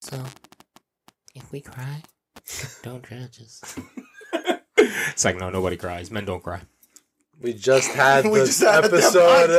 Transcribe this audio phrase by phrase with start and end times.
[0.00, 0.22] So,
[1.34, 2.02] if we cry,
[2.82, 3.78] don't judge us.
[5.12, 6.10] It's like no, nobody cries.
[6.10, 6.62] Men don't cry.
[7.38, 9.50] We just had We this just had that episode.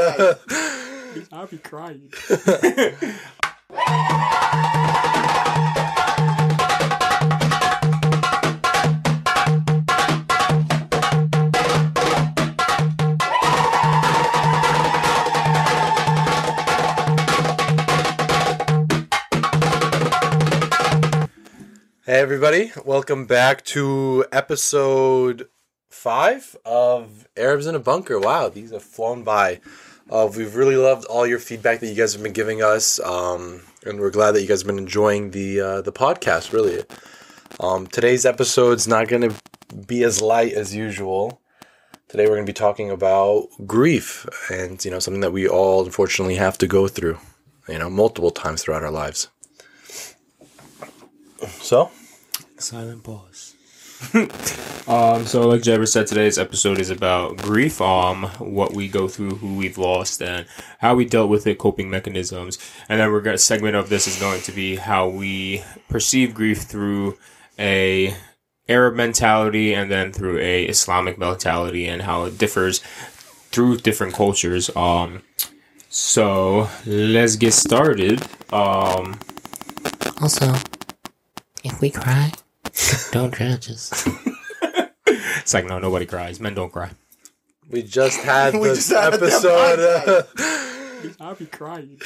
[1.22, 2.12] uh, I'll be crying.
[22.22, 25.50] everybody, welcome back to episode
[25.90, 28.20] five of Arabs in a Bunker.
[28.20, 29.60] Wow, these have flown by.
[30.08, 33.64] Uh, we've really loved all your feedback that you guys have been giving us, um,
[33.88, 36.54] and we're glad that you guys have been enjoying the uh, the podcast.
[36.54, 36.84] Really,
[37.60, 39.36] um, today's episode's not going to
[39.88, 41.42] be as light as usual.
[42.08, 45.84] Today we're going to be talking about grief, and you know something that we all
[45.84, 47.18] unfortunately have to go through,
[47.68, 49.30] you know, multiple times throughout our lives.
[51.62, 51.90] So,
[52.62, 53.56] Silent pause.
[54.88, 59.36] um, so like Jabber said, today's episode is about grief, um, what we go through,
[59.36, 60.46] who we've lost, and
[60.80, 62.58] how we dealt with it, coping mechanisms.
[62.90, 66.64] And then we're gonna segment of this is going to be how we perceive grief
[66.64, 67.18] through
[67.60, 68.16] a
[68.70, 72.80] Arab mentality and then through a Islamic mentality and how it differs
[73.52, 74.70] through different cultures.
[74.76, 75.22] Um,
[75.90, 78.22] so let's get started.
[78.54, 79.20] Um,
[80.22, 80.54] Also,
[81.64, 82.32] if we cry,
[83.12, 84.08] don't judge us.
[85.08, 86.40] it's like no, nobody cries.
[86.40, 86.92] Men don't cry.
[87.70, 89.80] We just had We this just had episode.
[89.80, 90.24] uh,
[91.20, 92.00] I'll be crying.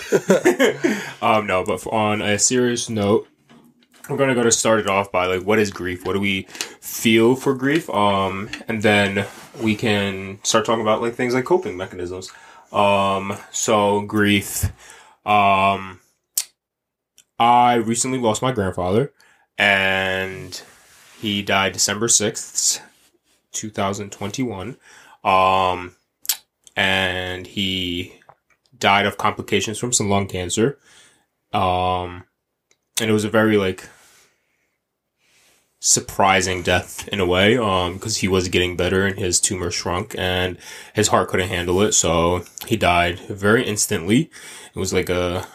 [1.21, 3.27] um, no, but for, on a serious note,
[4.09, 6.05] we're gonna go to start it off by like, what is grief?
[6.05, 6.43] What do we
[6.79, 7.89] feel for grief?
[7.89, 9.25] Um, and then
[9.61, 12.31] we can start talking about like things like coping mechanisms.
[12.71, 14.65] Um, so grief.
[15.25, 15.99] Um,
[17.39, 19.11] I recently lost my grandfather,
[19.57, 20.61] and
[21.19, 22.81] he died December sixth,
[23.51, 24.77] two thousand twenty-one.
[25.23, 25.95] Um,
[26.75, 28.19] and he
[28.77, 30.77] died of complications from some lung cancer.
[31.53, 32.25] Um,
[32.99, 33.87] and it was a very like
[35.79, 40.15] surprising death in a way, um, because he was getting better and his tumor shrunk
[40.17, 40.57] and
[40.93, 44.31] his heart couldn't handle it, so he died very instantly.
[44.73, 45.47] It was like a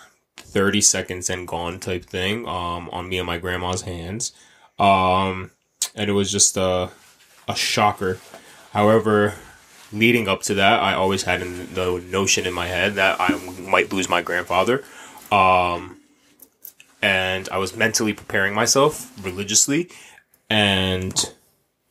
[0.50, 4.32] thirty seconds and gone type thing, um, on me and my grandma's hands.
[4.78, 5.50] Um,
[5.94, 6.90] and it was just a
[7.48, 8.18] a shocker.
[8.72, 9.34] However,
[9.92, 13.92] leading up to that, I always had the notion in my head that I might
[13.92, 14.84] lose my grandfather.
[15.32, 15.96] Um,
[17.02, 19.90] and I was mentally preparing myself religiously
[20.48, 21.32] and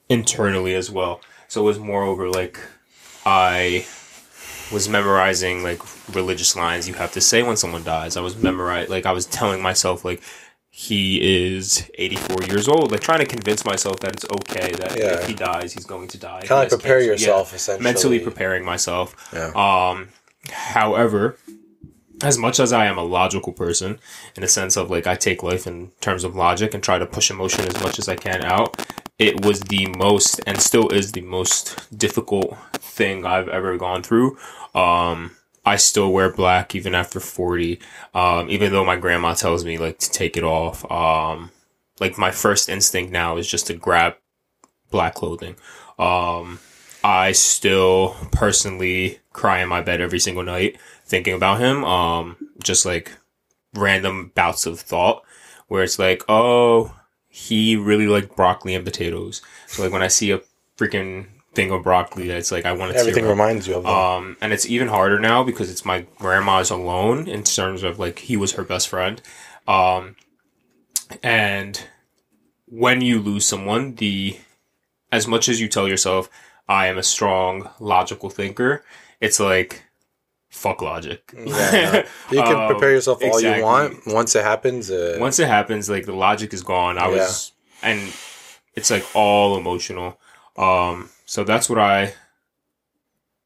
[0.08, 1.22] internally as well.
[1.48, 2.60] So it was moreover like
[3.26, 3.86] I
[4.72, 5.82] was memorizing like
[6.16, 8.18] religious lines you have to say when someone dies.
[8.18, 10.22] I was memorize like I was telling myself like
[10.72, 15.16] he is 84 years old, like trying to convince myself that it's okay that Yeah.
[15.20, 16.42] if he dies, he's going to die.
[16.42, 17.12] Kind of like prepare cancer.
[17.12, 17.84] yourself, Yeah essentially.
[17.84, 19.16] mentally preparing myself.
[19.34, 19.52] Yeah.
[19.56, 20.10] Um,
[20.52, 21.38] however,
[22.22, 24.00] as much as I am a logical person,
[24.36, 27.06] in the sense of like I take life in terms of logic and try to
[27.06, 28.80] push emotion as much as I can out,
[29.18, 34.38] it was the most and still is the most difficult thing I've ever gone through.
[34.76, 35.32] Um,
[35.66, 37.80] I still wear black even after 40.
[38.14, 40.90] Um, even though my grandma tells me like to take it off.
[40.92, 41.52] Um,
[42.00, 44.16] like my first instinct now is just to grab
[44.90, 45.56] black clothing.
[45.98, 46.60] Um,
[47.04, 51.84] I still personally cry in my bed every single night thinking about him.
[51.84, 53.12] Um, just like
[53.74, 55.24] random bouts of thought
[55.68, 56.96] where it's like, oh,
[57.28, 59.42] he really liked broccoli and potatoes.
[59.68, 60.42] So like when I see a
[60.78, 61.28] freaking
[61.60, 63.38] thing of broccoli, it's like I want to Everything tear up.
[63.38, 63.92] reminds you of them.
[63.94, 68.20] Um, and it's even harder now because it's my grandma's alone in terms of like
[68.20, 69.22] he was her best friend.
[69.68, 70.16] Um,
[71.24, 71.82] and
[72.66, 74.38] when you lose someone, the
[75.12, 76.30] as much as you tell yourself,
[76.68, 78.84] I am a strong logical thinker,
[79.20, 79.84] it's like
[80.50, 81.32] fuck logic.
[81.36, 81.46] yeah,
[81.92, 82.04] no.
[82.38, 83.60] you can Um, prepare yourself all exactly.
[83.60, 84.08] you want.
[84.08, 86.98] Once it happens, uh, Once it happens, like the logic is gone.
[86.98, 87.52] I was,
[87.82, 88.00] and
[88.76, 90.20] it's like all emotional.
[90.58, 92.14] Um, so that's what I.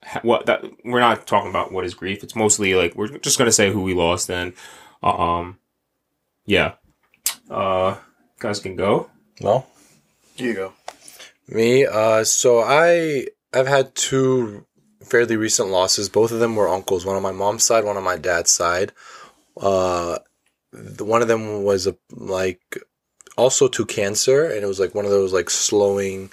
[0.04, 2.24] ha- What that we're not talking about what is grief.
[2.24, 4.54] It's mostly like we're just gonna say who we lost and,
[5.02, 5.60] um,
[6.46, 6.74] yeah.
[7.50, 7.96] Uh,
[8.40, 9.10] guys can go.
[9.42, 9.68] well,
[10.36, 10.74] Here you go.
[11.48, 11.86] me.
[11.86, 14.66] Uh, so I I've had two
[15.04, 16.08] fairly recent losses.
[16.10, 17.06] Both of them were uncles.
[17.06, 18.94] One on my mom's side, one on my dad's side.
[19.58, 20.20] Uh,
[20.72, 22.78] the, one of them was a like
[23.38, 26.32] also to cancer, and it was like one of those like slowing.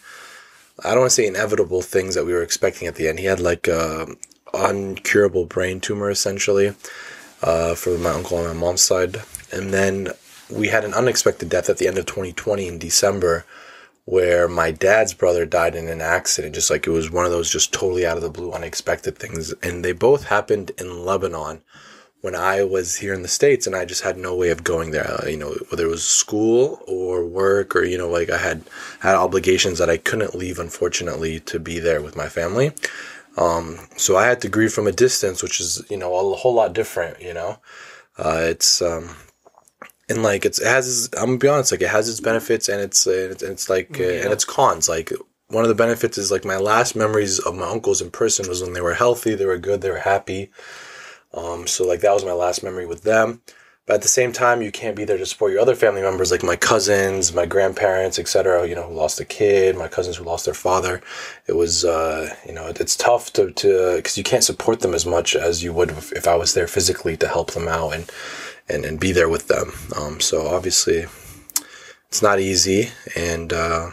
[0.84, 3.18] I don't want to say inevitable things that we were expecting at the end.
[3.18, 4.06] He had like a
[4.52, 6.74] uncurable brain tumor essentially
[7.42, 9.22] uh, for my uncle on my mom's side,
[9.52, 10.08] and then
[10.50, 13.44] we had an unexpected death at the end of 2020 in December
[14.04, 16.54] where my dad's brother died in an accident.
[16.54, 19.52] Just like it was one of those just totally out of the blue, unexpected things.
[19.62, 21.62] And they both happened in Lebanon
[22.20, 24.90] when I was here in the States and I just had no way of going
[24.90, 25.10] there.
[25.10, 28.62] Uh, you know, whether it was school or work or, you know, like I had
[29.00, 32.72] had obligations that I couldn't leave, unfortunately, to be there with my family.
[33.36, 36.54] Um, so I had to grieve from a distance, which is, you know, a whole
[36.54, 37.58] lot different, you know.
[38.18, 39.16] Uh, it's, um,
[40.10, 42.80] and like it's, it has, I'm gonna be honest, like it has its benefits and
[42.80, 44.88] it's, it's, it's like, uh, and it's cons.
[44.88, 45.12] Like
[45.48, 48.62] one of the benefits is like my last memories of my uncles in person was
[48.62, 50.50] when they were healthy, they were good, they were happy.
[51.32, 53.42] Um, so like that was my last memory with them.
[53.86, 56.30] But at the same time, you can't be there to support your other family members,
[56.30, 58.68] like my cousins, my grandparents, etc.
[58.68, 61.00] You know, who lost a kid, my cousins who lost their father.
[61.48, 65.06] It was, uh, you know, it's tough to to because you can't support them as
[65.06, 68.08] much as you would if, if I was there physically to help them out and
[68.68, 69.72] and and be there with them.
[69.96, 71.06] Um, so obviously,
[72.06, 73.90] it's not easy, and uh,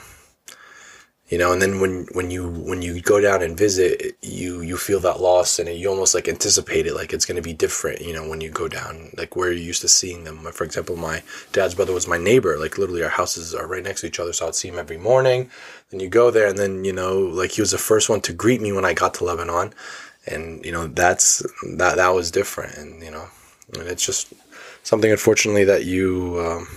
[1.29, 4.77] you know and then when when you when you go down and visit you you
[4.77, 8.01] feel that loss and you almost like anticipate it like it's going to be different
[8.01, 10.37] you know when you go down like where you're used to seeing them.
[10.53, 14.01] For example my dad's brother was my neighbor like literally our houses are right next
[14.01, 15.49] to each other so i'd see him every morning.
[15.89, 18.33] Then you go there and then you know like he was the first one to
[18.33, 19.73] greet me when i got to lebanon.
[20.27, 21.39] And you know that's
[21.77, 23.27] that that was different and you know
[23.73, 24.33] and it's just
[24.83, 26.67] something unfortunately that you um,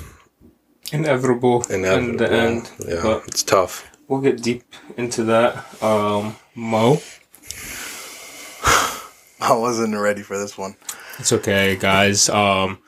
[0.92, 2.70] Inevitable, inevitable in the end.
[2.88, 4.64] yeah But it's tough we'll get deep
[4.96, 5.82] into that.
[5.82, 7.00] Um, Mo,
[9.40, 10.74] I wasn't ready for this one.
[11.18, 12.28] it's okay, guys.
[12.28, 12.78] Um,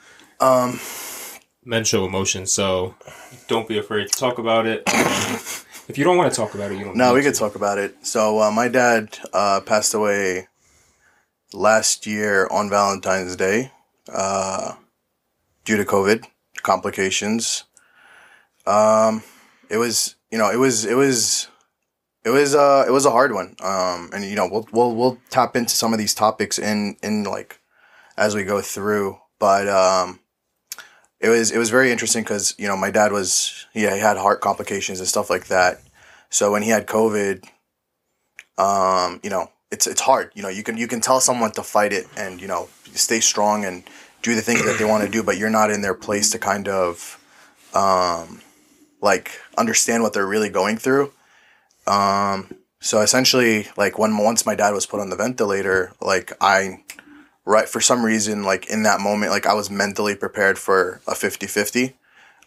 [0.40, 0.80] Um,
[1.64, 2.96] men show emotion, so
[3.46, 4.82] don't be afraid to talk about it.
[5.88, 6.96] If you don't want to talk about it, you don't.
[6.96, 8.06] no, we could talk about it.
[8.06, 10.46] So, uh, my dad uh, passed away
[11.52, 13.72] last year on Valentine's Day
[14.10, 14.74] uh,
[15.64, 16.24] due to COVID
[16.62, 17.64] complications.
[18.64, 19.24] Um,
[19.68, 21.46] it was, you know, it was, it was,
[22.24, 23.54] it was, uh, it was a hard one.
[23.60, 27.22] Um, and you know, we'll, we'll, we'll tap into some of these topics in, in
[27.22, 27.60] like,
[28.16, 30.18] as we go through, but, um,
[31.20, 34.16] it was, it was very interesting because, you know, my dad was, yeah, he had
[34.16, 35.80] heart complications and stuff like that.
[36.30, 37.44] So when he had COVID,
[38.58, 41.62] um, you know, it's, it's hard, you know, you can, you can tell someone to
[41.62, 43.84] fight it and, you know, stay strong and
[44.22, 46.38] do the things that they want to do, but you're not in their place to
[46.38, 47.18] kind of,
[47.72, 48.41] um,
[49.02, 51.12] like understand what they're really going through.
[51.86, 56.84] Um, so essentially, like when once my dad was put on the ventilator, like I,
[57.44, 61.12] right for some reason, like in that moment, like I was mentally prepared for a
[61.12, 61.94] 50-50.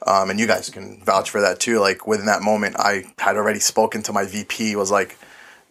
[0.05, 1.79] Um, and you guys can vouch for that too.
[1.79, 4.75] Like within that moment, I had already spoken to my VP.
[4.75, 5.17] Was like,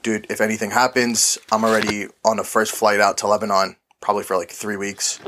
[0.03, 4.37] dude, if anything happens, I'm already on the first flight out to Lebanon, probably for
[4.37, 5.21] like three weeks.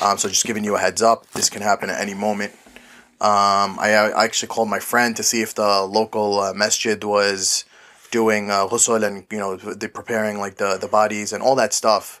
[0.00, 2.52] Um, so just giving you a heads up, this can happen at any moment.
[3.22, 7.64] Um, I, I actually called my friend to see if the local uh, masjid was
[8.10, 12.20] doing uh, and you know they preparing like the the bodies and all that stuff.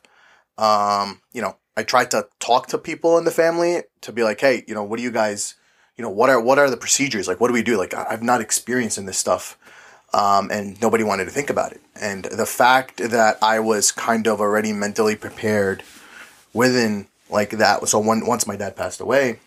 [0.58, 4.40] Um, you know, I tried to talk to people in the family to be like,
[4.40, 5.56] hey, you know, what do you guys,
[5.96, 7.26] you know, what are what are the procedures?
[7.26, 7.76] Like, what do we do?
[7.76, 9.58] Like, I've not experienced in this stuff.
[10.14, 11.80] Um, and nobody wanted to think about it.
[12.00, 15.82] And the fact that I was kind of already mentally prepared
[16.52, 17.88] within like that.
[17.88, 19.40] So when, once my dad passed away,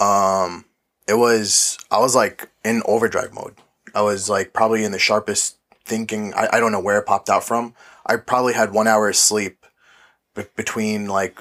[0.00, 0.64] um,
[1.06, 3.54] it was, I was like in overdrive mode.
[3.94, 6.34] I was like probably in the sharpest thinking.
[6.34, 7.74] I, I don't know where it popped out from.
[8.04, 9.64] I probably had one hour of sleep
[10.34, 11.40] be- between like,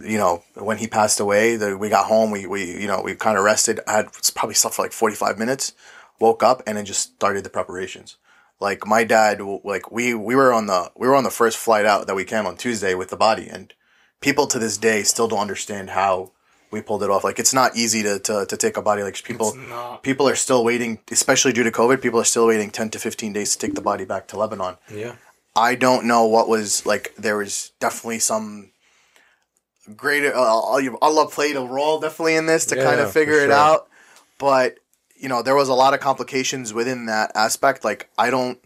[0.00, 3.14] you know, when he passed away, the, we got home, we, we, you know, we
[3.14, 3.80] kind of rested.
[3.86, 5.72] I had probably slept for like 45 minutes,
[6.20, 8.16] woke up and then just started the preparations.
[8.60, 11.86] Like my dad, like we, we were on the, we were on the first flight
[11.86, 13.72] out that we came on Tuesday with the body and
[14.20, 16.32] people to this day still don't understand how
[16.70, 17.24] we pulled it off.
[17.24, 19.02] Like it's not easy to, to, to take a body.
[19.02, 19.56] Like people,
[20.02, 22.00] people are still waiting, especially due to COVID.
[22.02, 24.76] People are still waiting 10 to 15 days to take the body back to Lebanon.
[24.92, 25.16] yeah
[25.56, 27.14] I don't know what was like.
[27.16, 28.70] There was definitely some
[29.96, 30.32] greater.
[30.32, 30.38] Uh,
[31.02, 33.52] Allah played a role definitely in this to Yeah, kind of figure it sure.
[33.52, 33.88] out.
[34.38, 34.78] But
[35.16, 37.82] you know, there was a lot of complications within that aspect.
[37.84, 38.60] Like I don't,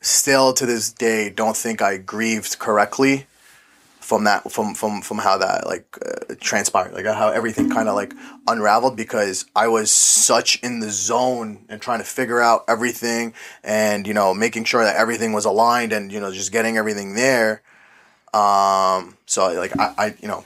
[0.00, 3.26] still to this day, don't think I grieved correctly
[4.08, 7.94] from that from from from how that like uh, transpired like how everything kind of
[7.94, 8.14] like
[8.46, 14.06] unraveled because i was such in the zone and trying to figure out everything and
[14.06, 17.60] you know making sure that everything was aligned and you know just getting everything there.
[18.32, 20.42] Um so like i, I you know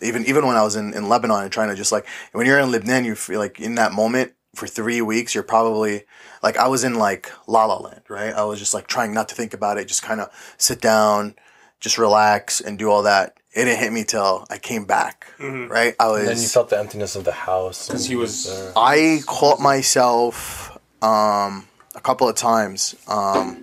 [0.00, 2.60] even even when i was in, in lebanon and trying to just like when you're
[2.60, 6.04] in lebanon you feel like in that moment for three weeks you're probably
[6.40, 8.32] like i was in like la la land right?
[8.32, 11.34] I was just like trying not to think about it just kind of sit down
[11.82, 15.26] just relax and do all that it didn't hit me till I came back.
[15.38, 16.20] Right, I was.
[16.20, 17.86] And then you felt the emptiness of the house.
[17.86, 18.46] Because he was.
[18.46, 18.72] there.
[18.74, 20.70] I caught myself
[21.02, 22.94] um, a couple of times.
[23.06, 23.62] Um,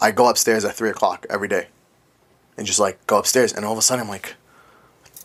[0.00, 1.68] I go upstairs at three o'clock every day,
[2.56, 4.34] and just like go upstairs, and all of a sudden I'm like,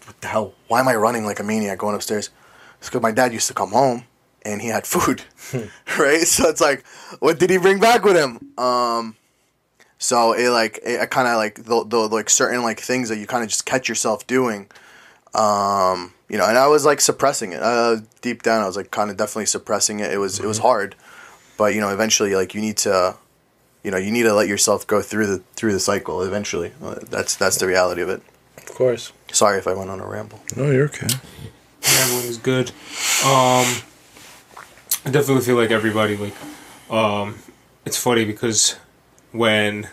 [0.06, 0.54] "What the hell?
[0.68, 2.30] Why am I running like a maniac going upstairs?"
[2.78, 4.04] It's because my dad used to come home
[4.44, 5.24] and he had food,
[5.98, 6.28] right?
[6.28, 6.86] So it's like,
[7.20, 8.54] what did he bring back with him?
[8.60, 9.16] Um,
[10.04, 13.26] so it like it kind of like the, the like certain like things that you
[13.26, 14.68] kind of just catch yourself doing
[15.34, 17.62] um, you know, and I was like suppressing it.
[17.62, 20.12] Uh, deep down, I was like kind of definitely suppressing it.
[20.12, 20.96] It was it was hard,
[21.58, 23.16] but you know, eventually, like you need to,
[23.84, 26.22] you know, you need to let yourself go through the through the cycle.
[26.22, 28.22] Eventually, Uh, that's that's the reality of it.
[28.58, 29.12] Of course.
[29.32, 30.40] Sorry if I went on a ramble.
[30.56, 31.08] No, you're okay.
[31.82, 32.70] Gambling is good.
[33.26, 33.66] Um,
[35.06, 36.36] I definitely feel like everybody like,
[36.90, 37.40] um,
[37.86, 38.78] it's funny because
[39.34, 39.90] when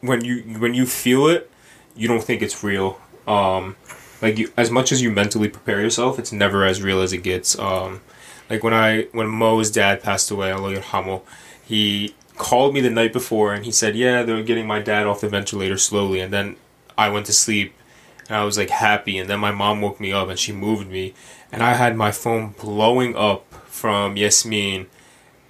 [0.00, 1.50] when you when you feel it,
[1.94, 2.98] you don't think it's real.
[3.26, 3.76] Um,
[4.22, 7.18] like you, as much as you mentally prepare yourself, it's never as real as it
[7.18, 7.58] gets.
[7.58, 8.00] Um,
[8.48, 11.22] like when I when Mo's dad passed away, Allah yarhamu,
[11.64, 15.20] he called me the night before and he said, "Yeah, they're getting my dad off
[15.20, 16.56] the ventilator slowly." And then
[16.96, 17.74] I went to sleep
[18.28, 19.18] and I was like happy.
[19.18, 21.14] And then my mom woke me up and she moved me,
[21.50, 24.86] and I had my phone blowing up from Yasmin,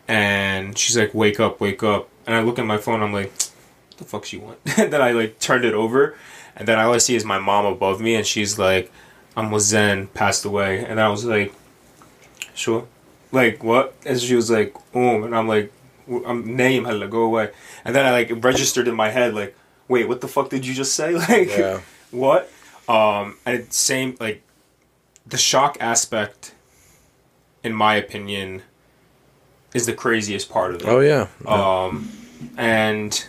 [0.08, 3.30] and she's like, "Wake up, wake up!" And I look at my phone, I'm like,
[3.30, 6.16] "What the fuck she want?" and then I like turned it over,
[6.56, 8.90] and then all I see is my mom above me, and she's like,
[9.36, 11.52] "I'm Zen passed away," and I was like,
[12.54, 12.86] "Sure."
[13.32, 13.94] Like what?
[14.04, 15.72] And she was like, "Um," and I'm like,
[16.26, 17.50] "I'm name, hella, go away."
[17.84, 19.56] And then I like registered in my head, like,
[19.88, 21.80] "Wait, what the fuck did you just say?" Like, Yeah.
[22.10, 22.50] what?
[22.88, 24.42] Um, and same like
[25.26, 26.54] the shock aspect,
[27.64, 28.62] in my opinion,
[29.76, 30.88] is the craziest part of it.
[30.88, 31.28] Oh yeah.
[31.46, 32.10] Um,
[32.56, 33.26] and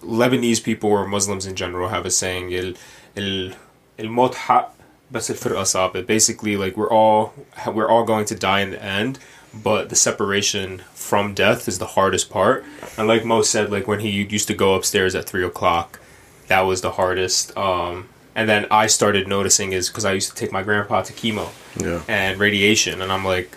[0.00, 2.72] Lebanese people or Muslims in general have a saying, "El
[3.16, 3.52] el
[3.98, 4.74] el mot haq,
[5.10, 6.02] bas el.
[6.02, 7.34] Basically, like we're all
[7.66, 9.18] we're all going to die in the end,
[9.52, 12.64] but the separation from death is the hardest part.
[12.96, 16.00] And like Mo said, like when he used to go upstairs at three o'clock,
[16.48, 17.56] that was the hardest.
[17.56, 21.12] Um, and then I started noticing is because I used to take my grandpa to
[21.12, 21.48] chemo
[21.82, 22.02] yeah.
[22.06, 23.56] and radiation, and I'm like,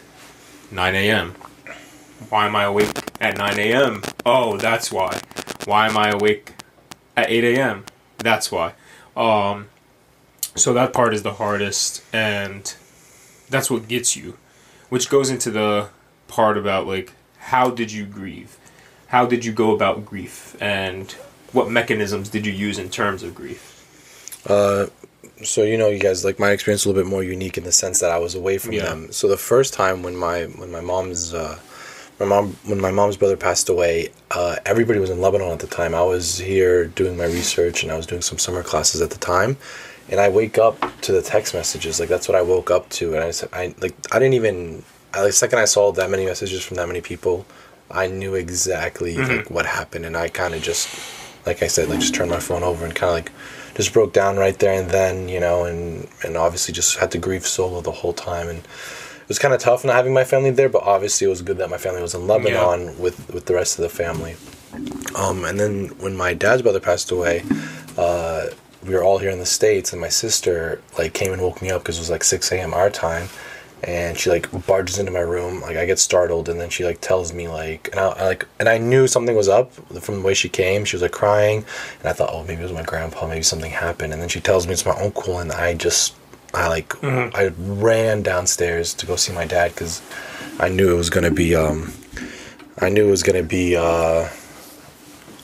[0.71, 1.35] 9 a.m.
[2.29, 4.03] Why am I awake at 9 a.m.?
[4.25, 5.21] Oh, that's why.
[5.65, 6.53] Why am I awake
[7.15, 7.85] at 8 a.m.?
[8.17, 8.73] That's why.
[9.15, 9.67] Um,
[10.55, 12.73] so that part is the hardest, and
[13.49, 14.37] that's what gets you,
[14.89, 15.89] which goes into the
[16.27, 18.57] part about like how did you grieve,
[19.07, 21.11] how did you go about grief, and
[21.53, 24.43] what mechanisms did you use in terms of grief?
[24.47, 24.87] Uh,
[25.43, 27.71] so you know, you guys like my experience a little bit more unique in the
[27.71, 28.83] sense that I was away from Yeah.
[28.83, 29.11] them.
[29.11, 31.57] So the first time when my when my mom's uh,
[32.19, 35.67] my mom when my mom's brother passed away, uh, everybody was in Lebanon at the
[35.67, 35.95] time.
[35.95, 39.17] I was here doing my research and I was doing some summer classes at the
[39.17, 39.57] time.
[40.11, 43.13] And I wake up to the text messages, like that's what I woke up to,
[43.13, 44.83] and I said, I like I didn't even.
[45.13, 47.45] I, the second I saw that many messages from that many people,
[47.91, 50.89] I knew exactly like what happened, and I kind of just,
[51.45, 53.31] like I said, like just turned my phone over and kind of like
[53.75, 57.19] just broke down right there and then, you know, and and obviously just had to
[57.19, 58.67] grieve solo the whole time, and
[59.29, 61.69] was kind of tough not having my family there, but obviously it was good that
[61.69, 64.35] my family was in Lebanon with with the rest of the family.
[65.15, 67.43] Um, and then when my dad's brother passed away,
[67.97, 68.47] uh,
[68.85, 71.69] we were all here in the states, and my sister like came and woke me
[71.69, 72.73] up because it was like six a.m.
[72.73, 73.27] our time,
[73.83, 75.61] and she like barges into my room.
[75.61, 78.47] Like I get startled, and then she like tells me like, and I, I like,
[78.59, 80.85] and I knew something was up from the way she came.
[80.85, 81.65] She was like crying,
[81.99, 83.27] and I thought, oh, maybe it was my grandpa.
[83.27, 84.13] Maybe something happened.
[84.13, 86.15] And then she tells me it's my uncle, and I just,
[86.53, 90.01] I like, I ran downstairs to go see my dad because
[90.59, 91.93] I knew it was gonna be, um,
[92.79, 94.27] I knew it was gonna be, uh,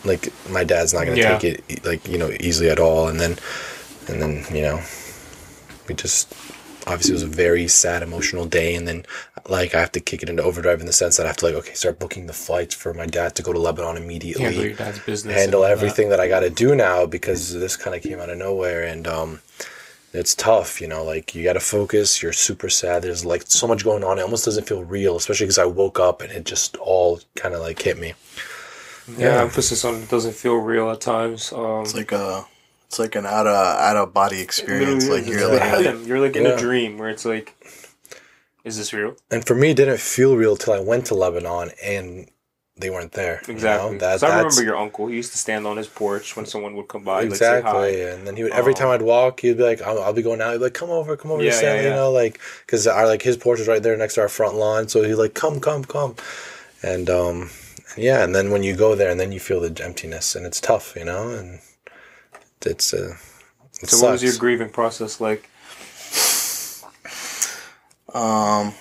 [0.04, 1.38] like my dad's not gonna Yeah.
[1.38, 3.08] take it like you know easily at all.
[3.08, 3.38] And then,
[4.08, 4.82] and then you know,
[5.88, 6.34] we just
[6.88, 9.04] obviously it was a very sad emotional day and then
[9.50, 11.44] like i have to kick it into overdrive in the sense that i have to
[11.44, 14.66] like okay start booking the flights for my dad to go to lebanon immediately Handle
[14.66, 15.34] your dad's business.
[15.36, 15.78] handle and that.
[15.78, 18.84] everything that i got to do now because this kind of came out of nowhere
[18.84, 19.40] and um
[20.18, 23.68] it's tough you know like you got to focus you're super sad there's like so
[23.68, 26.46] much going on it almost doesn't feel real especially because i woke up and it
[26.46, 28.14] just all kind of like hit me
[29.18, 29.42] Yeah, Yeah.
[29.44, 31.54] emphasis on it doesn't feel real at times.
[31.54, 32.46] Um, It's like a,
[32.88, 33.56] it's like an out of
[33.88, 35.08] out of body experience.
[35.08, 36.56] Like you're like literally, you're like in Yeah.
[36.58, 37.54] a dream where it's like,
[38.64, 39.16] is this real?
[39.30, 42.28] and for me it didn't feel real till i went to lebanon and
[42.78, 43.54] they weren't there you know?
[43.54, 43.98] Exactly.
[44.00, 45.08] that, so I that's- remember your uncle.
[45.08, 48.04] He used to stand on his porch when someone would come by, like exactly say
[48.04, 48.12] hi.
[48.14, 50.22] and then he would every Um, time i'd walk he'd be like i'll, I'll be
[50.22, 52.12] going out he'd be like come over come over Yeah, to Stanley, yeah, you know
[52.12, 55.04] like because our like his porch is right there next to our front lawn so
[55.04, 56.16] he'd like come come come
[56.84, 57.50] and um
[57.96, 60.60] yeah and then when you go there and then you feel the emptiness and it's
[60.60, 61.60] tough you know and
[62.66, 63.16] it's uh,
[63.82, 65.50] it So, what was your grieving process like?
[68.14, 68.74] Um,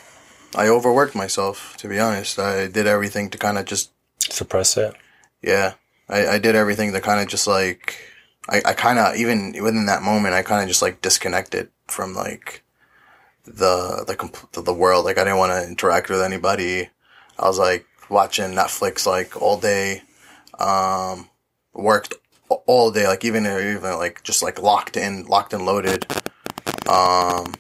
[0.55, 1.77] I overworked myself.
[1.79, 4.95] To be honest, I did everything to kind of just suppress it?
[5.43, 5.75] yeah.
[6.09, 7.97] I, I did everything to kind of just like
[8.49, 12.15] I, I kind of even within that moment I kind of just like disconnected from
[12.15, 12.63] like
[13.47, 15.05] the the comp- the world.
[15.05, 16.91] Like I didn't want to interact with anybody.
[17.39, 20.03] I was like watching Netflix like all day.
[20.59, 21.29] Um,
[21.73, 22.15] worked
[22.49, 26.07] all day, like even even like just like locked in, locked and loaded.
[26.89, 27.55] Um,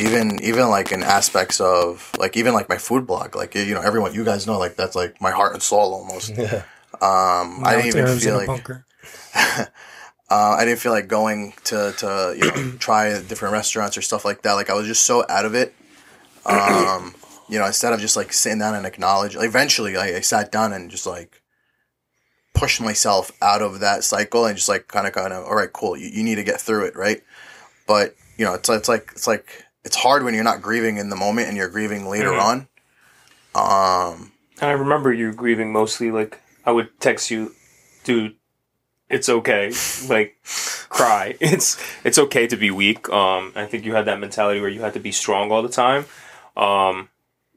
[0.00, 3.80] even even like in aspects of like even like my food blog, like you know
[3.80, 6.32] everyone you guys know like that's like my heart and soul almost.
[6.44, 6.62] Yeah.
[6.94, 8.70] Um, I didn't even feel like
[9.34, 9.66] uh,
[10.30, 14.42] I didn't feel like going to to you know try different restaurants or stuff like
[14.42, 14.52] that.
[14.52, 15.74] Like I was just so out of it.
[16.46, 17.14] Um,
[17.48, 19.36] you know, instead of just like sitting down and acknowledge.
[19.36, 21.42] Like, eventually, I, I sat down and just like
[22.54, 25.72] pushed myself out of that cycle and just like kind of kind of all right,
[25.72, 25.96] cool.
[25.96, 27.22] You, you need to get through it, right?
[27.86, 31.08] But you know, it's it's like it's like it's hard when you're not grieving in
[31.10, 32.40] the moment and you're grieving later Mhm.
[32.42, 32.68] on.
[33.54, 36.10] Um, And I remember you grieving mostly.
[36.10, 37.54] Like I would text you,
[38.04, 38.36] dude.
[39.10, 39.72] It's okay.
[40.08, 40.36] Like
[40.88, 41.36] cry.
[41.40, 43.08] It's it's okay to be weak.
[43.10, 45.68] Um, I think you had that mentality where you had to be strong all the
[45.68, 46.06] time.
[46.56, 47.08] Um,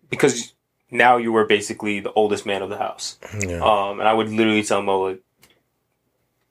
[0.10, 0.54] because
[0.92, 3.18] now you were basically the oldest man of the house.
[3.40, 3.62] Yeah.
[3.64, 5.22] Um, and I would literally tell Mo like,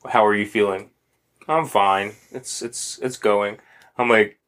[0.08, 0.90] "How are you feeling?"
[1.48, 2.14] I'm fine.
[2.32, 3.58] It's it's it's going.
[3.98, 4.38] I'm like,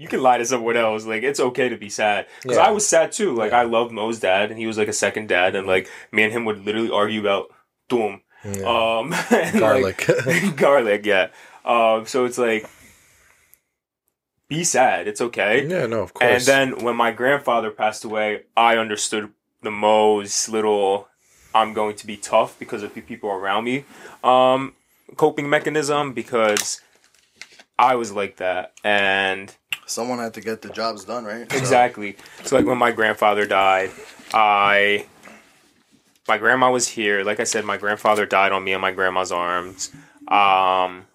[0.00, 1.04] you can lie to someone else.
[1.04, 2.64] Like it's okay to be sad because Yeah.
[2.64, 3.34] I was sad too.
[3.34, 6.22] Like I loved Mo's dad, and he was like a second dad, and like me
[6.22, 7.52] and him would literally argue about
[7.90, 8.22] toum.
[8.44, 8.62] yeah.
[8.62, 10.56] Um, and, like, Garlic.
[10.56, 11.28] garlic, yeah.
[11.64, 12.66] Um, so it's like,
[14.48, 15.06] be sad.
[15.06, 15.66] It's okay.
[15.66, 16.30] yeah, no, of course.
[16.30, 16.42] And
[16.74, 19.30] then when my grandfather passed away, I understood
[19.62, 21.08] the Mo's little
[21.54, 23.84] I'm going to be tough because of the people around me
[24.24, 24.74] um,
[25.16, 26.80] coping mechanism because
[27.78, 28.72] I was like that.
[28.82, 29.54] And
[29.90, 31.50] someone had to get the jobs done, right?
[31.50, 32.16] So- exactly.
[32.44, 33.90] So like when my grandfather died,
[34.32, 35.06] I
[36.28, 37.24] my grandma was here.
[37.24, 39.90] Like I said, my grandfather died on me and my grandma's arms.
[40.28, 41.06] Um,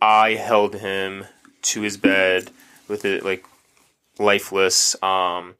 [0.00, 1.24] I held him
[1.62, 2.50] to his bed
[2.88, 3.44] with it like
[4.18, 4.94] lifeless.
[5.02, 5.54] Um,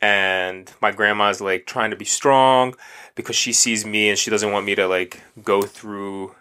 [0.00, 2.74] and my grandma's like trying to be strong
[3.14, 6.34] because she sees me and she doesn't want me to like go through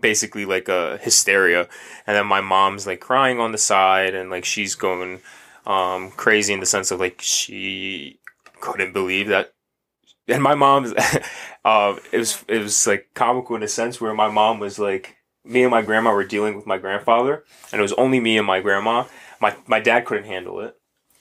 [0.00, 1.68] basically like a hysteria.
[2.06, 5.20] And then my mom's like crying on the side and like she's going
[5.66, 8.18] um crazy in the sense of like she
[8.60, 9.52] couldn't believe that
[10.28, 10.92] and my mom's
[11.64, 15.16] uh it was it was like comical in a sense where my mom was like
[15.44, 18.46] me and my grandma were dealing with my grandfather and it was only me and
[18.46, 19.04] my grandma.
[19.40, 20.76] My my dad couldn't handle it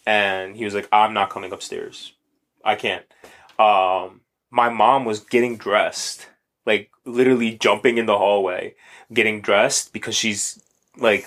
[0.06, 2.14] and he was like i'm not coming upstairs.
[2.64, 3.06] I can't.
[3.58, 6.28] Um my mom was getting dressed
[6.70, 8.76] like literally jumping in the hallway
[9.12, 10.64] getting dressed because she's
[10.98, 11.26] like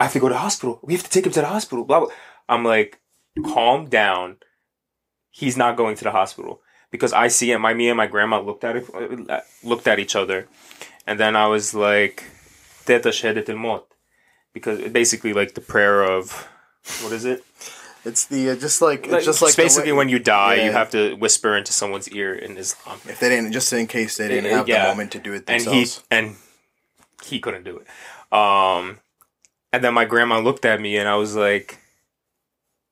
[0.00, 0.80] i have to go to hospital.
[0.82, 1.84] We have to take him to the hospital.
[1.84, 2.08] Blah blah.
[2.48, 3.00] I'm like
[3.44, 4.36] calm down.
[5.30, 6.60] He's not going to the hospital.
[6.90, 7.58] Because I see it.
[7.58, 8.84] My me and my grandma looked at it,
[9.28, 10.46] uh, looked at each other,
[11.08, 12.22] and then I was like,
[12.86, 13.10] "Teta
[14.52, 16.46] because basically like the prayer of
[17.02, 17.42] what is it?
[18.04, 20.66] It's the uh, just like Like, it's just like basically way- when you die, Yeah.
[20.66, 24.16] you have to whisper into someone's ear in Islam, if they didn't just in case
[24.16, 24.82] they didn't have yeah.
[24.84, 26.36] the moment to do it and he and
[27.24, 27.86] he couldn't do it.
[28.36, 28.98] Um,
[29.72, 31.78] and then my grandma looked at me, and I was like,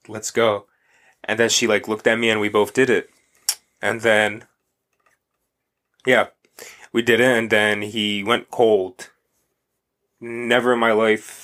[0.08, 0.66] "Let's go."
[1.24, 3.10] And then she like looked at me, and we both did it.
[3.80, 4.44] And then,
[6.06, 6.28] yeah,
[6.92, 9.10] we did it, and then he went cold.
[10.20, 11.41] Never in my life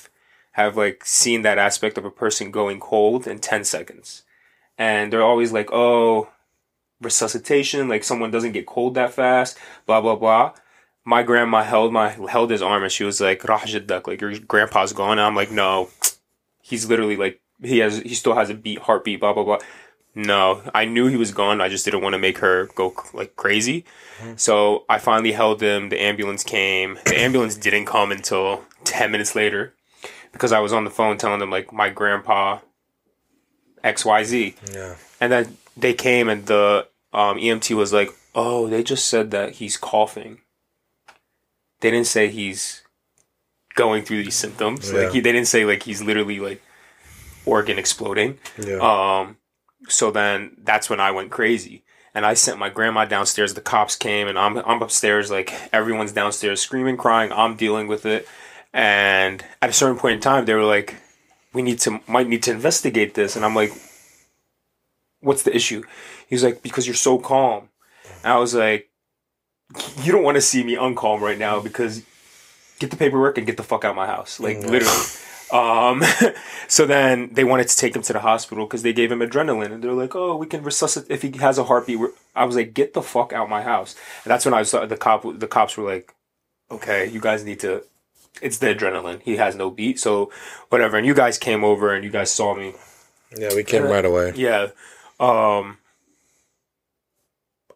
[0.59, 4.23] have like seen that aspect of a person going cold in ten seconds.
[4.77, 6.29] And they're always like, "Oh,
[7.01, 10.53] resuscitation, like someone doesn't get cold that fast." Blah blah blah.
[11.05, 14.93] My grandma held my held his arm and she was like Rajaddak, like your grandpa's
[14.93, 15.17] gone.
[15.17, 15.89] And I'm like no
[16.61, 19.59] he's literally like he has he still has a beat heartbeat blah blah blah.
[20.13, 21.61] No I knew he was gone.
[21.61, 23.85] I just didn't want to make her go like crazy.
[24.19, 24.33] Mm-hmm.
[24.35, 25.89] So I finally held him.
[25.89, 26.99] The ambulance came.
[27.05, 29.73] The ambulance didn't come until 10 minutes later
[30.31, 32.59] because I was on the phone telling them like my grandpa
[33.83, 34.95] XYZ yeah.
[35.21, 39.53] and then they came and the um, EMT was like, "Oh, they just said that
[39.53, 40.41] he's coughing.
[41.79, 42.83] They didn't say he's
[43.75, 44.91] going through these symptoms.
[44.91, 44.99] Yeah.
[45.03, 46.61] Like he, they didn't say like he's literally like
[47.45, 48.37] organ exploding.
[48.57, 48.77] Yeah.
[48.77, 49.37] Um,
[49.87, 51.83] so then that's when I went crazy.
[52.13, 53.53] And I sent my grandma downstairs.
[53.53, 55.31] The cops came, and I'm I'm upstairs.
[55.31, 57.31] Like everyone's downstairs, screaming, crying.
[57.31, 58.27] I'm dealing with it.
[58.73, 60.95] And at a certain point in time, they were like,
[61.53, 63.71] "We need to might need to investigate this." And I'm like,
[65.21, 65.83] "What's the issue?"
[66.27, 67.69] He's like, "Because you're so calm."
[68.23, 68.89] And I was like,
[70.03, 72.03] "You don't want to see me uncalm right now because
[72.79, 75.03] get the paperwork and get the fuck out of my house, like literally.
[75.51, 76.03] Um,
[76.67, 79.71] so then they wanted to take him to the hospital because they gave him adrenaline,
[79.71, 81.99] and they're like, "Oh, we can resuscitate if he has a heartbeat."
[82.35, 84.97] I was like, "Get the fuck out my house!" And that's when I saw the
[84.97, 85.25] cop.
[85.39, 86.13] The cops were like,
[86.71, 87.83] "Okay, you guys need to."
[88.41, 89.21] It's the adrenaline.
[89.21, 90.31] He has no beat, so
[90.69, 90.97] whatever.
[90.97, 92.73] And you guys came over and you guys saw me.
[93.37, 94.33] Yeah, we came right away.
[94.35, 94.69] Yeah.
[95.19, 95.77] Um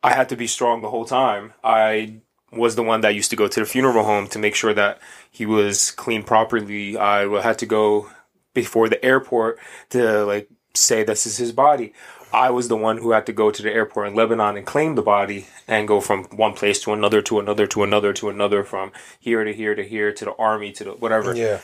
[0.01, 1.53] I had to be strong the whole time.
[1.63, 4.73] I was the one that used to go to the funeral home to make sure
[4.73, 4.99] that
[5.31, 6.97] he was cleaned properly.
[6.97, 8.09] I had to go
[8.53, 11.93] before the airport to like say this is his body.
[12.33, 14.95] I was the one who had to go to the airport in Lebanon and claim
[14.95, 18.63] the body and go from one place to another to another to another to another
[18.63, 21.35] from here to here to here to the army to the whatever.
[21.35, 21.59] Yeah.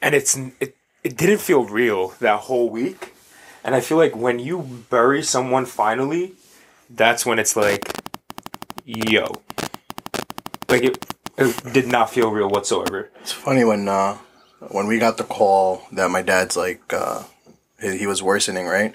[0.00, 3.14] and it's it, it didn't feel real that whole week.
[3.64, 6.32] And i feel like when you bury someone finally
[6.90, 7.92] that's when it's like
[8.84, 9.26] yo.
[10.68, 11.06] Like it,
[11.38, 13.10] it did not feel real whatsoever.
[13.20, 14.18] It's funny when uh,
[14.70, 17.22] when we got the call that my dad's like uh,
[17.82, 18.94] he, he was worsening, right?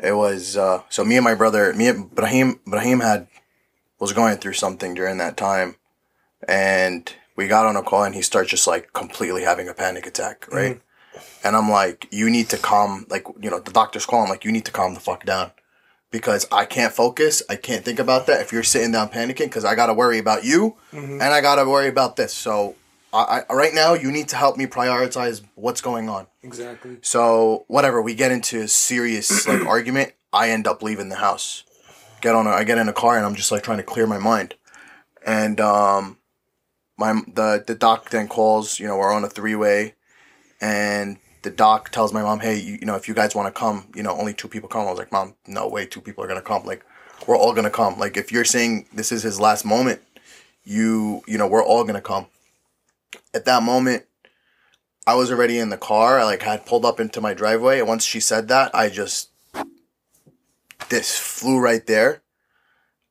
[0.00, 3.26] It was uh, so me and my brother, me and Brahim, Brahim had
[3.98, 5.76] was going through something during that time,
[6.46, 10.06] and we got on a call and he starts just like completely having a panic
[10.06, 10.80] attack, right?
[11.44, 14.52] And I'm like, you need to calm, like you know, the doctor's calling, like you
[14.52, 15.50] need to calm the fuck down.
[16.10, 18.40] Because I can't focus, I can't think about that.
[18.40, 21.88] If you're sitting down panicking, because I gotta worry about you, and I gotta worry
[21.88, 22.32] about this.
[22.32, 22.76] So
[23.12, 26.26] I, I right now you need to help me prioritize what's going on.
[26.42, 30.12] exactly So whatever, we get into a serious like argument.
[30.32, 31.64] I end up leaving the house.
[32.20, 34.06] Get on, a, I get in a car and I'm just like trying to clear
[34.06, 34.54] my mind.
[35.24, 36.18] And um,
[36.98, 38.78] my the the doc then calls.
[38.78, 39.94] You know, we're on a three way,
[40.60, 43.58] and the doc tells my mom, "Hey, you, you know, if you guys want to
[43.58, 46.24] come, you know, only two people come." I was like, "Mom, no way, two people
[46.24, 46.64] are gonna come.
[46.64, 46.84] Like,
[47.26, 47.98] we're all gonna come.
[47.98, 50.00] Like, if you're saying this is his last moment,
[50.64, 52.26] you you know, we're all gonna come."
[53.34, 54.04] At that moment,
[55.06, 56.18] I was already in the car.
[56.18, 59.30] I like had pulled up into my driveway, and once she said that, I just
[60.88, 62.22] this flew right there.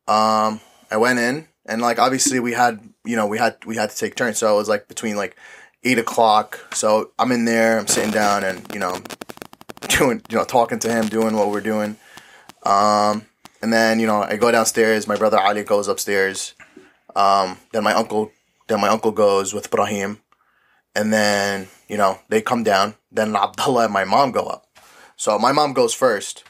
[0.08, 3.90] Um, I went in, and like obviously we had you know we had we had
[3.90, 5.36] to take turns, so it was like between like
[5.84, 6.60] eight o'clock.
[6.74, 9.00] So I'm in there, I'm sitting down, and you know
[9.90, 11.98] doing you know talking to him, doing what we're doing.
[12.64, 13.26] Um,
[13.62, 15.08] and then you know I go downstairs.
[15.08, 16.54] My brother Ali goes upstairs.
[17.16, 18.32] Um, then my uncle
[18.68, 20.20] then my uncle goes with Brahim
[20.98, 22.96] and then you know they come down.
[23.12, 24.66] Then Abdullah and my mom go up.
[25.16, 26.44] So my mom goes first,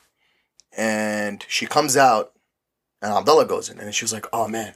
[0.75, 2.31] and she comes out,
[3.01, 4.73] and Abdullah goes in, and she was like, "Oh man,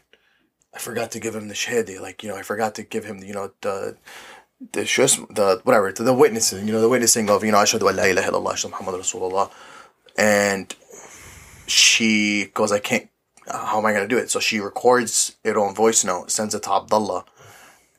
[0.76, 2.00] I forgot to give him the shahidi.
[2.02, 3.98] Like you know, I forgot to give him you know the."
[4.74, 7.90] The shus, the whatever, the, the witnessing, you know, the witnessing of, you know, Ashhadu
[7.90, 9.50] an la ilaha illallah, Ashhadu Muhammad Rasulullah.
[10.20, 10.76] And
[11.66, 13.10] she goes, I can't,
[13.48, 14.30] how am I going to do it?
[14.30, 17.26] So she records it on voice note, sends it to Abdullah,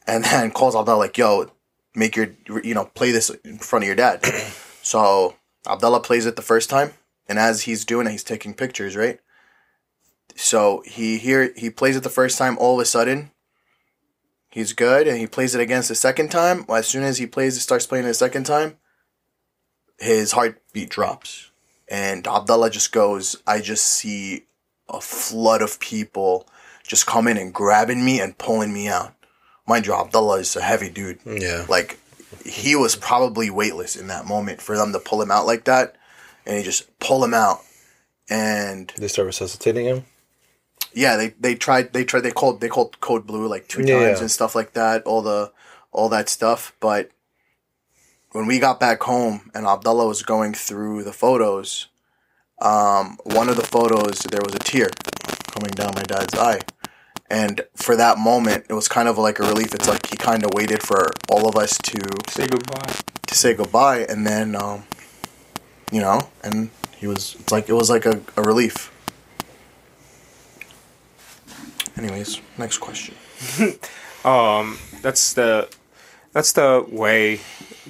[0.07, 1.51] and then calls Abdullah like, "Yo,
[1.95, 2.29] make your
[2.63, 4.25] you know play this in front of your dad."
[4.83, 5.37] so
[5.67, 6.93] Abdullah plays it the first time,
[7.29, 9.21] and as he's doing it, he's taking pictures, right?
[10.37, 12.57] So he here he plays it the first time.
[12.59, 13.31] All of a sudden,
[14.51, 16.65] he's good, and he plays it against the second time.
[16.69, 18.77] As soon as he plays, it starts playing it the second time,
[19.99, 21.51] his heartbeat drops,
[21.89, 23.37] and Abdullah just goes.
[23.47, 24.47] I just see
[24.89, 26.47] a flood of people
[26.87, 29.15] just coming and grabbing me and pulling me out.
[29.73, 31.21] Mind you, Abdullah is a heavy dude.
[31.25, 31.65] Yeah.
[31.67, 31.99] Like
[32.45, 35.97] he was probably weightless in that moment for them to pull him out like that,
[36.45, 37.61] and he just pull him out.
[38.29, 40.05] And They start resuscitating him.
[40.93, 43.99] yeah, they they tried they tried they called they called code blue like two Yeah,
[43.99, 45.05] times and stuff like that.
[45.05, 45.53] All the
[45.91, 47.11] all that stuff, but
[48.33, 51.87] when we got back home and Abdullah was going through the photos,
[52.61, 54.91] um, one of the photos there was a tear
[55.55, 56.61] coming down my dad's eye.
[57.33, 59.73] And for that moment, it was kind of like a relief.
[59.75, 62.95] It's like he kind of waited for all of us to say goodbye
[63.27, 64.85] to say goodbye, and then, um,
[65.91, 66.69] you know, and
[66.99, 67.35] he was.
[67.41, 68.91] It's like it was like a, a relief.
[71.97, 73.15] Anyways, next question.
[74.25, 75.69] um that's the
[76.33, 77.41] that's the way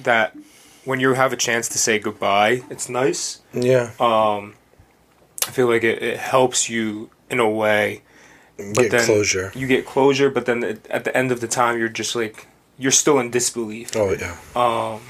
[0.01, 0.35] that
[0.83, 3.91] when you have a chance to say goodbye it's nice Yeah.
[3.99, 4.55] um
[5.47, 8.01] i feel like it, it helps you in a way
[8.71, 9.51] Get then closure.
[9.55, 12.47] you get closure but then at the end of the time you're just like
[12.77, 14.35] you're still in disbelief Oh yeah.
[14.55, 15.01] um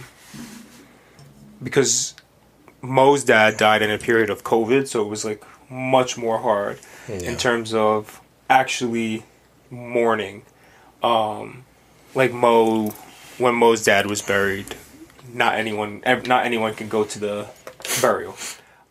[1.61, 2.15] because
[2.81, 6.79] mo's dad died in a period of covid so it was like much more hard
[7.07, 7.15] Yeah.
[7.31, 9.23] in terms of actually
[9.69, 10.43] mourning
[11.01, 11.63] um
[12.15, 12.89] like mo
[13.37, 14.75] when mo's dad was buried
[15.33, 17.47] not anyone not anyone can go to the
[18.01, 18.35] burial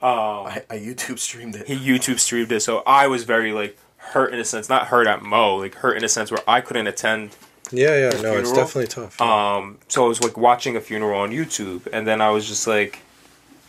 [0.04, 1.68] I, I YouTube streamed it.
[1.68, 3.78] he YouTube streamed it, so I was very like
[4.12, 6.60] hurt in a sense, not hurt at Mo, like hurt in a sense where I
[6.60, 7.36] couldn't attend
[7.70, 9.20] Yeah, yeah, no, it's definitely tough.
[9.20, 12.66] um, so I was like watching a funeral on YouTube, and then I was just
[12.66, 13.00] like,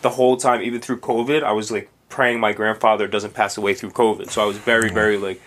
[0.02, 3.74] the whole time, even through COVID, I was like praying my grandfather doesn't pass away
[3.74, 4.30] through COVID.
[4.30, 5.42] So I was very, very like,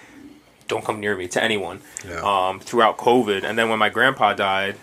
[0.67, 1.81] don't come near me to anyone.
[2.09, 2.21] Yeah.
[2.23, 4.77] Um, throughout COVID, and then when my grandpa died,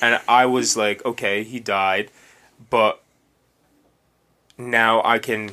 [0.00, 2.10] and I was like, okay, he died,
[2.70, 3.02] but
[4.58, 5.52] now I can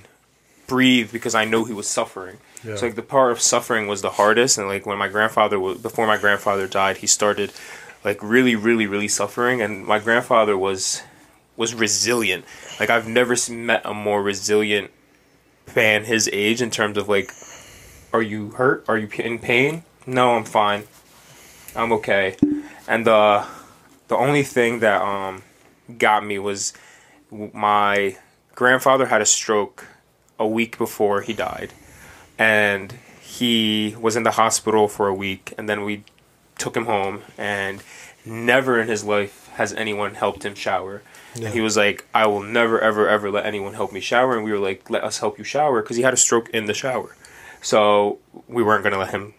[0.67, 2.37] breathe because I know he was suffering.
[2.63, 2.75] Yeah.
[2.75, 5.77] So like the part of suffering was the hardest, and like when my grandfather was
[5.77, 7.51] before my grandfather died, he started
[8.03, 11.03] like really, really, really suffering, and my grandfather was
[11.55, 12.45] was resilient.
[12.79, 14.91] Like I've never met a more resilient
[15.65, 17.31] fan his age in terms of like,
[18.11, 18.85] are you hurt?
[18.87, 19.83] Are you in pain?
[20.05, 20.83] No, I'm fine.
[21.75, 22.35] I'm okay.
[22.87, 23.45] And the
[24.09, 25.43] the only thing that um
[25.97, 26.73] got me was
[27.31, 28.17] my
[28.55, 29.87] grandfather had a stroke
[30.37, 31.73] a week before he died
[32.39, 36.03] and he was in the hospital for a week and then we
[36.57, 37.83] took him home and
[38.25, 41.03] never in his life has anyone helped him shower.
[41.35, 44.43] And he was like i will never ever ever let anyone help me shower and
[44.43, 46.73] we were like let us help you shower because he had a stroke in the
[46.73, 47.15] shower.
[47.61, 49.33] So we weren't going to let him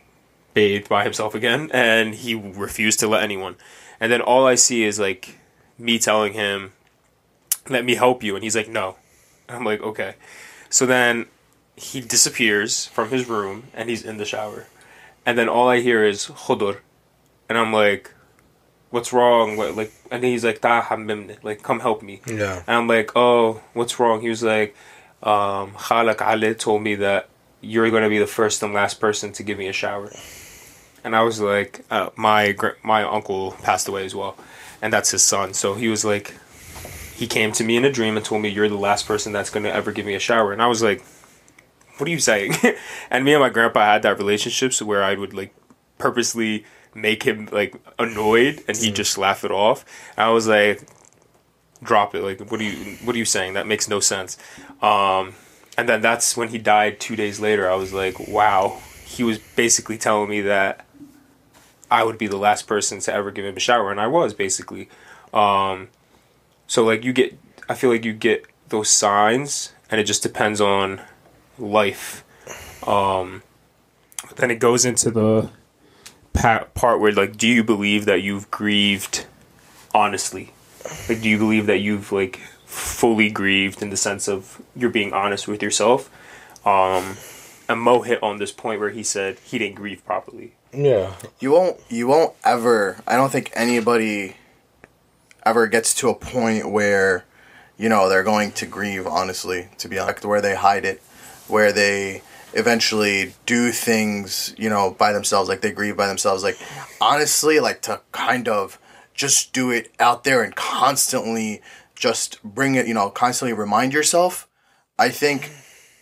[0.53, 3.57] bathe by himself again and he refused to let anyone.
[3.99, 5.39] And then all i see is like
[5.79, 6.73] me telling him
[7.69, 8.97] let me help you and he's like no.
[9.49, 10.15] I'm like okay.
[10.69, 11.27] So then
[11.81, 14.67] he disappears from his room and he's in the shower.
[15.25, 16.79] And then all I hear is khudur.
[17.49, 18.13] And I'm like,
[18.91, 19.57] what's wrong?
[19.57, 22.21] What, like, and he's like, like, come help me.
[22.27, 22.63] yeah.
[22.67, 24.21] And I'm like, oh, what's wrong?
[24.21, 24.77] He was like,
[25.23, 27.29] um, Khalak Ali told me that
[27.63, 30.13] you're going to be the first and last person to give me a shower.
[31.03, 34.37] And I was like, uh, my gr- my uncle passed away as well,
[34.83, 35.55] and that's his son.
[35.55, 36.35] So he was like,
[37.15, 39.49] he came to me in a dream and told me you're the last person that's
[39.51, 40.53] going to ever give me a shower.
[40.53, 41.03] And I was like,
[42.01, 42.55] what are you saying?
[43.11, 45.55] and me and my grandpa had that relationship, so where I would like
[45.99, 49.85] purposely make him like annoyed, and he'd just laugh it off.
[50.17, 50.83] And I was like,
[51.83, 52.23] drop it.
[52.23, 53.55] Like, what are you what are you saying?
[53.55, 54.37] That makes no sense.
[54.83, 55.35] Um,
[55.77, 57.01] and then that's when he died.
[57.01, 58.81] Two days later, I was like, wow.
[59.05, 60.87] He was basically telling me that
[61.91, 64.35] I would be the last person to ever give him a shower, and I was
[64.35, 64.89] basically.
[65.35, 65.89] Um,
[66.67, 70.61] so like you get, I feel like you get those signs, and it just depends
[70.61, 71.01] on
[71.61, 72.25] life.
[72.87, 73.43] Um,
[74.37, 75.51] then it goes into the
[76.33, 79.27] part where like, do you believe that you've grieved
[79.95, 80.53] honestly?
[81.09, 85.13] Like, do you believe that you've like fully grieved in the sense of you're being
[85.13, 86.11] honest with yourself?
[86.67, 87.17] Um,
[87.69, 90.55] and Mo hit on this point where he said he didn't grieve properly.
[90.73, 91.15] Yeah.
[91.41, 94.37] you won't you won't ever i don't think anybody
[95.45, 97.25] ever gets to a point where
[97.77, 101.03] you know they're going to grieve honestly to be honest where they hide it
[101.51, 106.59] where they eventually do things you know by themselves like they grieve by themselves like
[107.01, 108.79] honestly like to kind of
[109.15, 111.61] just do it out there and constantly
[111.95, 114.49] just bring it you know constantly remind yourself
[114.99, 115.53] i think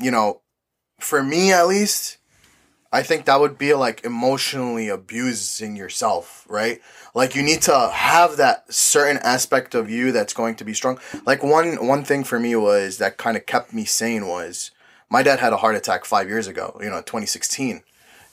[0.01, 0.41] you know
[0.99, 2.19] for me at least
[2.91, 6.81] I think that would be like emotionally abusing yourself, right?
[7.15, 10.99] Like you need to have that certain aspect of you that's going to be strong.
[11.27, 14.71] Like one one thing for me was that kind of kept me sane was
[15.11, 17.83] my dad had a heart attack 5 years ago, you know, 2016.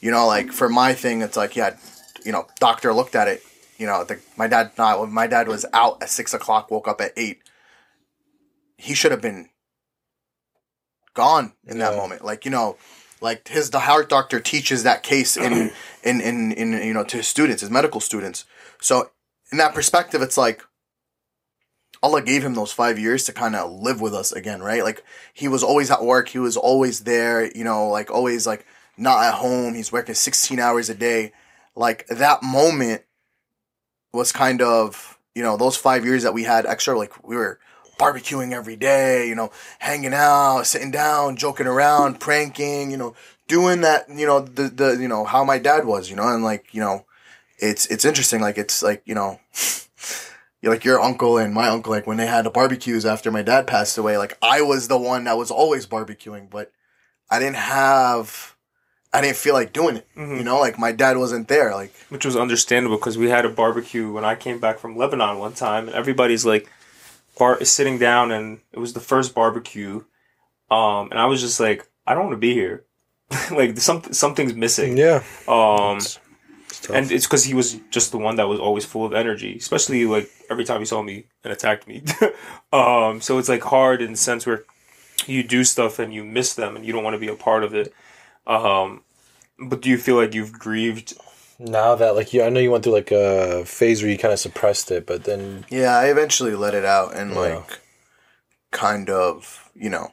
[0.02, 1.78] You know, like for my thing it's like yeah,
[2.26, 3.42] you know, doctor looked at it,
[3.78, 7.02] you know, the, my dad not my dad was out at 6 o'clock, woke up
[7.02, 7.40] at 8.
[8.78, 9.50] He should have been
[11.14, 12.24] gone in that moment.
[12.24, 12.78] Like, you know,
[13.22, 15.72] like his the heart doctor teaches that case in
[16.04, 18.46] in in in you know to his students, his medical students.
[18.80, 19.10] So
[19.52, 20.64] in that perspective, it's like
[22.06, 24.84] Allah gave him those five years to kind of live with us again, right?
[24.84, 28.68] Like he was always at work, he was always there, you know, like always like
[28.96, 29.74] not at home.
[29.74, 31.32] He's working sixteen hours a day.
[31.76, 33.02] Like that moment
[34.14, 36.96] was kind of you know those five years that we had extra.
[36.96, 37.60] Like we were
[37.98, 43.16] barbecuing every day, you know, hanging out, sitting down, joking around, pranking, you know,
[43.48, 46.44] doing that, you know, the the you know how my dad was, you know, and
[46.44, 47.04] like you know,
[47.58, 48.42] it's it's interesting.
[48.42, 49.40] Like it's like you know.
[50.66, 53.44] You're like your uncle and my uncle, like when they had the barbecues after my
[53.44, 56.72] dad passed away, like I was the one that was always barbecuing, but
[57.30, 58.56] I didn't have,
[59.14, 60.08] I didn't feel like doing it.
[60.16, 61.72] You know, like my dad wasn't there.
[61.76, 65.38] Like which was understandable because we had a barbecue when I came back from Lebanon
[65.38, 66.68] one time, and everybody's like,
[67.38, 70.04] bar sitting down, and it was the first barbecue,
[70.72, 72.86] um, and I was just like, I don't want to be here,
[73.52, 75.22] like something something's missing, Yeah.
[75.48, 76.20] um, It's
[76.88, 76.96] tough.
[76.96, 80.06] and it's because he was just the one that was always full of energy, especially
[80.06, 82.04] like every time he saw me and attacked me,
[82.74, 84.64] um, so it's like hard in the sense where
[85.28, 87.64] you do stuff and you miss them and you don't want to be a part
[87.64, 87.94] of it,
[88.48, 89.02] um,
[89.60, 91.14] But do you feel like you've grieved?
[91.58, 94.34] Now that like you, I know you went through like a phase where you kind
[94.34, 97.38] of suppressed it, but then Yeah, I eventually let it out and Yeah.
[97.40, 97.80] like
[98.72, 100.12] kind of, you know.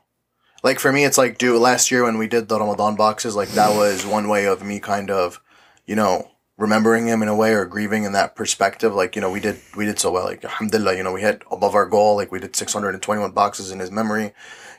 [0.62, 3.48] Like for me it's like dude, last year when we did the Ramadan boxes, like
[3.50, 5.40] that was one way of me kind of,
[5.86, 8.94] you know, remembering him in a way or grieving in that perspective.
[8.94, 10.24] Like, you know, we did we did so well.
[10.26, 13.02] Like alhamdulillah, you know, we hit above our goal, like we did six hundred and
[13.02, 14.32] twenty one boxes in his memory.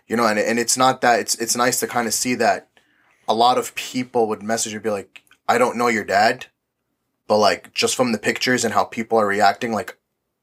[0.07, 2.69] You know, and and it's not that it's it's nice to kind of see that
[3.27, 6.47] a lot of people would message and be like, I don't know your dad,
[7.27, 9.97] but like just from the pictures and how people are reacting, like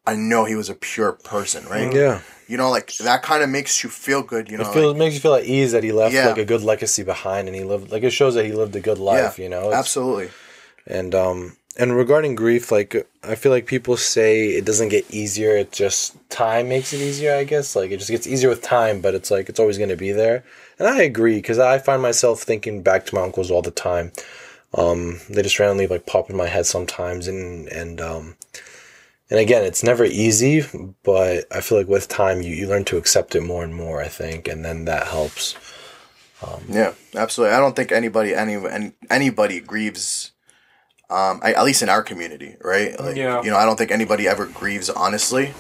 [0.07, 1.89] I know he was a pure person, right?
[1.89, 1.97] Mm-hmm.
[1.97, 4.51] yeah, You know, like that kind of makes you feel good.
[4.51, 6.29] You know, it feels like- makes you feel at ease that he left Yeah.
[6.29, 8.81] like a good legacy behind, and he lived like it shows that he lived a
[8.81, 9.39] good life.
[9.39, 10.31] you know, It's- absolutely.
[10.87, 15.57] And um and regarding grief, like I feel like people say it doesn't get easier.
[15.57, 17.35] It just time makes it easier.
[17.35, 19.91] I guess like it just gets easier with time, but it's like it's always going
[19.91, 20.45] to be there.
[20.79, 24.13] And I agree because I find myself thinking back to my uncles all the time.
[24.75, 28.37] Um, they just randomly like pop in my head sometimes, and and um,
[29.31, 30.63] and again, it's never easy,
[31.03, 34.01] but I feel like with time you you learn to accept it more and more.
[34.01, 35.57] I think, and then that helps.
[36.69, 37.55] Yeah, absolutely.
[37.55, 40.30] I don't think anybody any and anybody grieves.
[41.11, 42.99] Um, I, at least in our community, right?
[42.99, 43.43] Like, Yeah.
[43.43, 45.53] You know, I don't think anybody ever grieves honestly,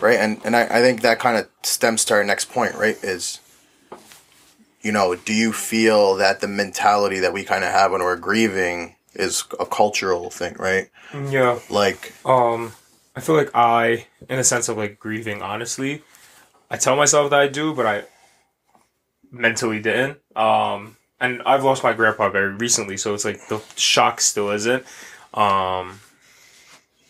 [0.00, 0.18] right?
[0.18, 2.96] And and I, I think that kind of stems to our next point, right?
[3.02, 3.40] Is
[4.80, 8.16] you know, do you feel that the mentality that we kind of have when we're
[8.16, 10.88] grieving is a cultural thing, right?
[11.14, 11.58] Yeah.
[11.70, 12.72] Like, Um,
[13.14, 16.02] I feel like I, in a sense of like grieving, honestly,
[16.70, 18.04] I tell myself that I do, but I
[19.30, 20.18] mentally didn't.
[20.34, 24.84] Um, and I've lost my grandpa very recently, so it's like the shock still isn't.
[25.32, 26.00] Um,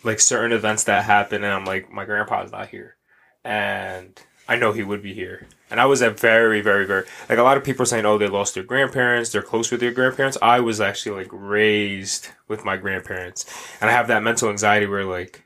[0.05, 2.97] like certain events that happen, and I'm like, my grandpa's not here,
[3.43, 5.49] and I know he would be here.
[5.71, 8.19] And I was at very, very, very like a lot of people are saying, oh,
[8.19, 10.37] they lost their grandparents, they're close with their grandparents.
[10.43, 13.47] I was actually like raised with my grandparents,
[13.81, 15.43] and I have that mental anxiety where like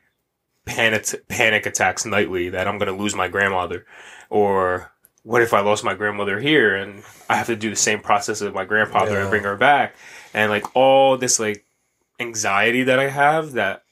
[0.65, 3.85] panic panic attacks nightly that I'm gonna lose my grandmother,
[4.29, 4.91] or
[5.27, 8.39] what if I lost my grandmother here and I have to do the same process
[8.39, 9.21] with my grandfather Yeah.
[9.23, 9.95] and bring her back,
[10.33, 11.65] and like all this like
[12.19, 13.83] anxiety that I have that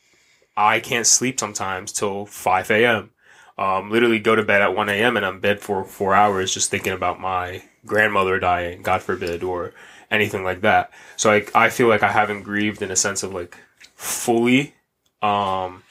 [0.56, 3.12] I can't sleep sometimes till five a.m.
[3.58, 5.18] Um, literally go to bed at one a.m.
[5.18, 9.44] and I'm in bed for four hours just thinking about my grandmother dying, God forbid,
[9.44, 9.74] or
[10.10, 10.92] anything like that.
[11.18, 13.58] So like I feel like I haven't grieved in a sense of like
[13.96, 14.74] fully.
[15.22, 15.84] Um,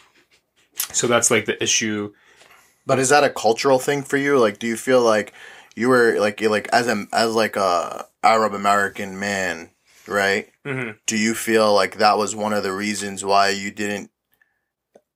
[0.93, 2.15] so that's like the issue.
[2.87, 4.39] But is that a cultural thing for you?
[4.39, 5.33] Like, do you feel like
[5.75, 9.71] you were like like as a as like a Arab American man,
[10.07, 10.49] right?
[10.65, 10.97] Mhm.
[11.07, 14.11] Do you feel like that was one of the reasons why you didn't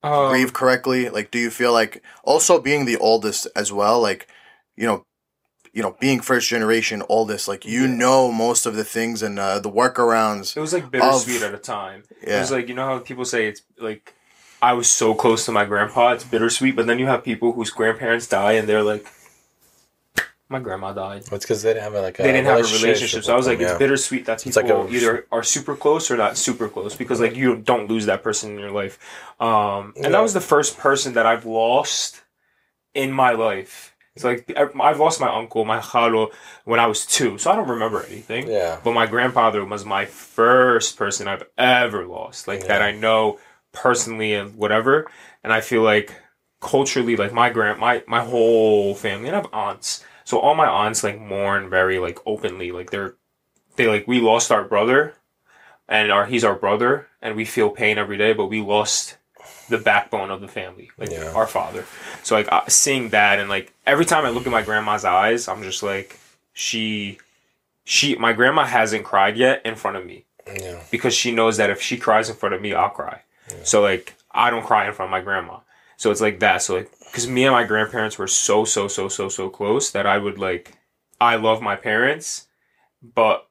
[0.01, 1.09] Um, grieve correctly?
[1.09, 3.99] Like, do you feel like also being the oldest as well?
[4.01, 4.27] Like,
[4.75, 5.05] you know,
[5.73, 9.59] you know, being first generation oldest, like you know most of the things and uh,
[9.59, 10.57] the workarounds.
[10.57, 12.03] It was like bittersweet at a time.
[12.21, 14.15] It was like you know how people say it's like
[14.61, 16.75] I was so close to my grandpa, it's bittersweet.
[16.75, 19.05] But then you have people whose grandparents die and they're like,
[20.51, 21.23] my grandma died.
[21.31, 23.45] It's because they didn't have like a They didn't have a relationship, so I was
[23.45, 26.37] like, them, it's bittersweet that It's like people a- either are super close or not
[26.37, 28.97] super close because like you don't lose that person in your life.
[29.39, 30.09] Um, and Yeah.
[30.09, 32.21] that was the first person that I've lost
[32.95, 33.93] in my life.
[34.15, 36.31] It's like I- I've lost my uncle, my chalo,
[36.65, 38.47] when I was two, so I don't remember anything.
[38.49, 38.79] Yeah.
[38.83, 43.37] But my grandfather was my first person I've ever lost, like that I know
[43.71, 45.09] personally and whatever.
[45.43, 46.13] And I feel like
[46.61, 50.67] culturally, like my grand, my my whole family, and I have aunts, so all my
[50.67, 53.15] aunts like mourn very like openly, like they're
[53.75, 55.13] they like we lost our brother,
[55.87, 59.17] and our he's our brother, and we feel pain every day, but we lost
[59.69, 61.31] the backbone of the family, like Yeah.
[61.35, 61.85] our father.
[62.23, 65.47] So like uh, seeing that, and like every time I look at my grandma's eyes,
[65.47, 66.19] I'm just like
[66.53, 67.19] she
[67.85, 70.81] she my grandma hasn't cried yet in front of me Yeah.
[70.91, 73.21] because she knows that if she cries in front of me, I'll cry.
[73.63, 75.59] So like I don't cry in front of my grandma.
[75.97, 76.61] So it's like that.
[76.61, 80.05] So like because me and my grandparents were so so so so so close that
[80.05, 80.77] I would like
[81.19, 82.47] I love my parents,
[83.01, 83.47] but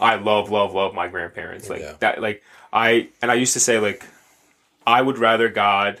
[0.00, 1.94] I love love love my grandparents like Yeah.
[2.00, 2.20] that.
[2.22, 2.42] Like
[2.72, 4.04] I and I used to say like
[4.86, 6.00] I would rather God.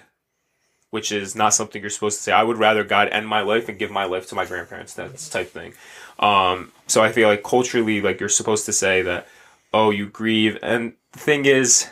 [0.90, 2.30] Which is not something you're supposed to say.
[2.30, 4.94] I would rather God end my life and give my life to my grandparents.
[4.94, 5.72] That's type thing.
[6.20, 9.26] Um, so I feel like culturally, like you're supposed to say that,
[9.72, 10.56] oh, you grieve.
[10.62, 11.88] And the thing is,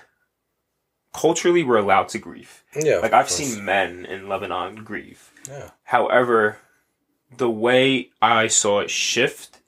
[1.12, 2.62] culturally, we're allowed to grieve.
[2.74, 2.96] Yeah.
[2.96, 3.36] Like I've course.
[3.36, 5.30] seen men in Lebanon grieve.
[5.48, 5.70] Yeah.
[5.84, 6.58] However,
[7.36, 9.58] the way I saw it shift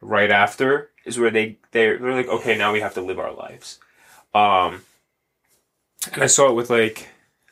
[0.00, 3.32] right after is where they they're, they're like, okay, now we have to live our
[3.32, 3.78] lives.
[4.34, 4.82] Um,
[6.12, 7.08] and I saw it with like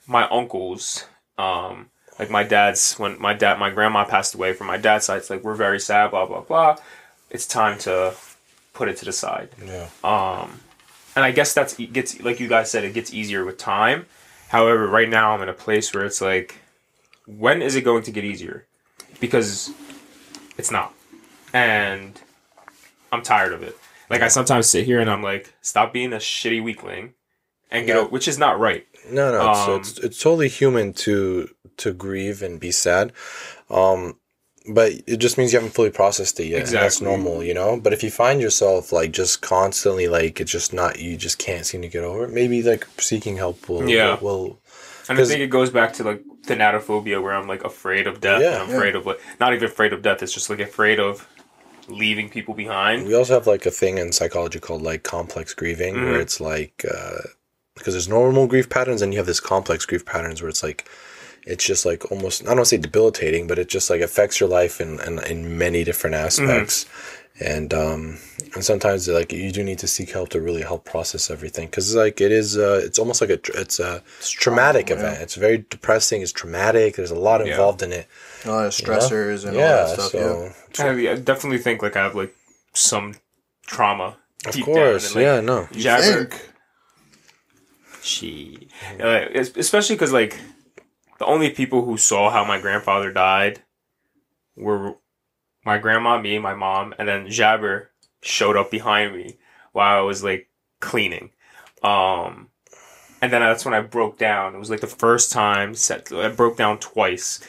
[0.07, 1.07] my uncles.
[1.39, 5.19] Um, like my dad's when my dad my grandma passed away from my dad's side.
[5.19, 6.11] It's like we're very sad.
[6.11, 6.77] Blah blah blah.
[7.31, 8.15] It's time to
[8.75, 9.51] put it to the side.
[9.65, 9.89] Yeah.
[10.05, 10.61] Um,
[11.17, 14.07] and I guess that's it gets like you guys said, it gets easier with time.
[14.49, 16.57] However, right now I'm in a place where it's like,
[17.27, 18.67] when is it going to get easier?
[19.21, 19.71] Because
[20.59, 20.93] it's not,
[21.53, 22.21] and
[23.13, 23.77] I'm tired of it.
[24.09, 27.15] Like I sometimes sit here and I'm like, stop being a shitty weakling,
[27.71, 28.03] and get Yeah.
[28.03, 28.87] o- which is not right.
[29.11, 31.49] No, no, it's, Um, it's it's totally human to
[31.79, 33.13] to grieve and be sad,
[33.71, 34.19] um,
[34.69, 36.63] but it just means you haven't fully processed it yet.
[36.65, 37.79] and that's normal, you know.
[37.81, 41.65] But if you find yourself like just constantly like it's just not you just can't
[41.67, 44.19] seem to get over it, maybe like seeking help will Yeah.
[44.21, 44.59] will,
[45.09, 48.43] And I think it goes back to like thanatophobia, where I'm like afraid of death.
[48.43, 48.63] Yeah.
[48.63, 50.23] I'm afraid of like not even afraid of death.
[50.23, 51.27] It's just like afraid of
[51.89, 53.07] leaving people behind.
[53.07, 56.05] We also have like a thing in psychology called like complex grieving, Mhm.
[56.13, 57.23] where it's like uh,
[57.77, 60.85] because there's normal grief patterns and you have this complex grief patterns where it's like
[61.47, 64.41] it's just like almost I don't want to say debilitating, but it just like affects
[64.41, 66.87] your life in in, in many different aspects.
[67.43, 68.19] And um
[68.55, 71.95] and sometimes like you do need to seek help to really help process everything because
[71.95, 75.23] like it is uh it's almost like a tr- it's a traumatic event.
[75.23, 76.21] It's very depressing.
[76.21, 76.97] It's traumatic.
[76.97, 77.53] There's a lot Yeah.
[77.53, 78.07] involved in it.
[78.45, 78.93] A lot of you know?
[78.99, 80.15] stressors and all yeah, that stuff.
[80.15, 80.53] yeah.
[80.75, 82.35] so I, I definitely think like I have like
[82.75, 83.15] some
[83.67, 84.17] trauma.
[84.47, 85.69] of deep course, down, and, like, yeah, no.
[85.73, 86.51] You Jabber, think?
[88.03, 88.69] She,
[88.99, 90.39] uh, especially because like
[91.21, 93.63] the only people who saw how my grandfather died
[94.57, 94.97] were
[95.67, 97.91] my grandma, me, my mom, and then Jabber
[98.23, 99.37] showed up behind me
[99.73, 100.49] while I was like
[100.81, 101.31] cleaning.
[101.83, 102.49] Um,
[103.21, 104.55] and then that's when I broke down.
[104.55, 106.11] It was like the first time set.
[106.11, 107.47] I broke down twice,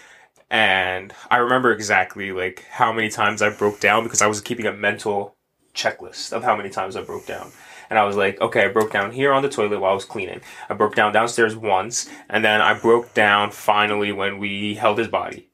[0.49, 4.67] and I remember exactly like how many times I broke down because I was keeping
[4.67, 5.38] a mental
[5.74, 7.53] checklist of how many times I broke down.
[7.92, 10.06] And I was like, okay, I broke down here on the toilet while I was
[10.06, 10.39] cleaning.
[10.70, 15.10] I broke down downstairs once, and then I broke down finally when we held his
[15.10, 15.50] body,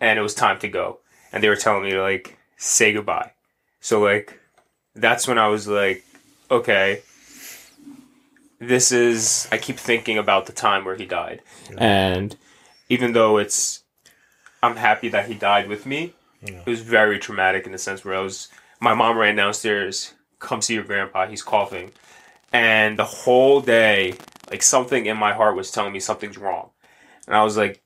[0.00, 1.00] and it was time to go.
[1.34, 3.32] And they were telling me to like say goodbye.
[3.80, 4.40] So like,
[4.94, 6.02] that's when I was like,
[6.50, 7.02] okay,
[8.58, 9.46] this is.
[9.52, 11.42] I keep thinking about the time where he died,
[11.76, 12.34] and
[12.88, 13.82] even though it's,
[14.62, 16.14] I'm happy that he died with me.
[16.40, 18.48] It was very traumatic in the sense where I was.
[18.80, 21.26] My mom ran downstairs come see your grandpa.
[21.26, 21.92] He's coughing.
[22.52, 24.14] And the whole day,
[24.50, 26.70] like something in my heart was telling me something's wrong.
[27.26, 27.82] And I was like,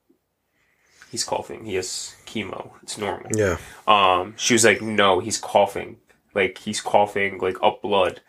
[1.10, 1.64] he's coughing.
[1.64, 2.72] He has chemo.
[2.82, 3.30] It's normal.
[3.32, 3.58] Yeah.
[3.86, 5.98] Um, she was like, no, he's coughing.
[6.34, 8.20] Like he's coughing like up blood.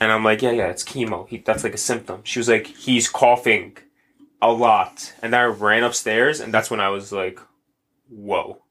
[0.00, 1.28] And I'm like, yeah, yeah, it's chemo.
[1.28, 2.22] He, that's like a symptom.
[2.24, 3.76] She was like, he's coughing
[4.40, 5.14] a lot.
[5.22, 7.38] And I ran upstairs, and that's when I was like,
[8.08, 8.62] whoa.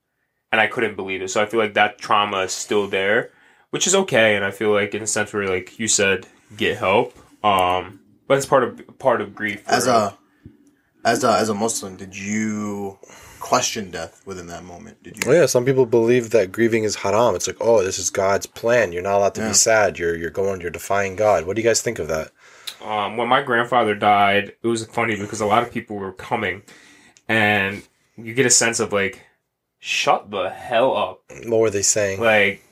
[0.51, 1.29] And I couldn't believe it.
[1.29, 3.31] So I feel like that trauma is still there,
[3.71, 4.35] which is okay.
[4.35, 7.17] And I feel like in a sense where like you said, get help.
[7.43, 9.63] Um, but it's part of part of grief.
[9.67, 10.15] As a
[11.03, 12.99] as a as a Muslim, did you
[13.39, 15.01] question death within that moment?
[15.03, 15.23] Did you?
[15.29, 17.33] Well, yeah, some people believe that grieving is haram.
[17.35, 18.91] It's like, oh, this is God's plan.
[18.91, 19.47] You're not allowed to Yeah.
[19.49, 19.97] be sad.
[19.97, 20.61] You're you're going.
[20.61, 21.45] You're defying God.
[21.47, 22.31] What do you guys think of that?
[22.85, 26.61] um, when my grandfather died, it was funny because a lot of people were coming,
[27.27, 27.83] and
[28.17, 29.21] you get a sense of like,
[29.79, 31.21] shut the hell up.
[31.47, 32.19] What were they saying?
[32.21, 32.63] Like,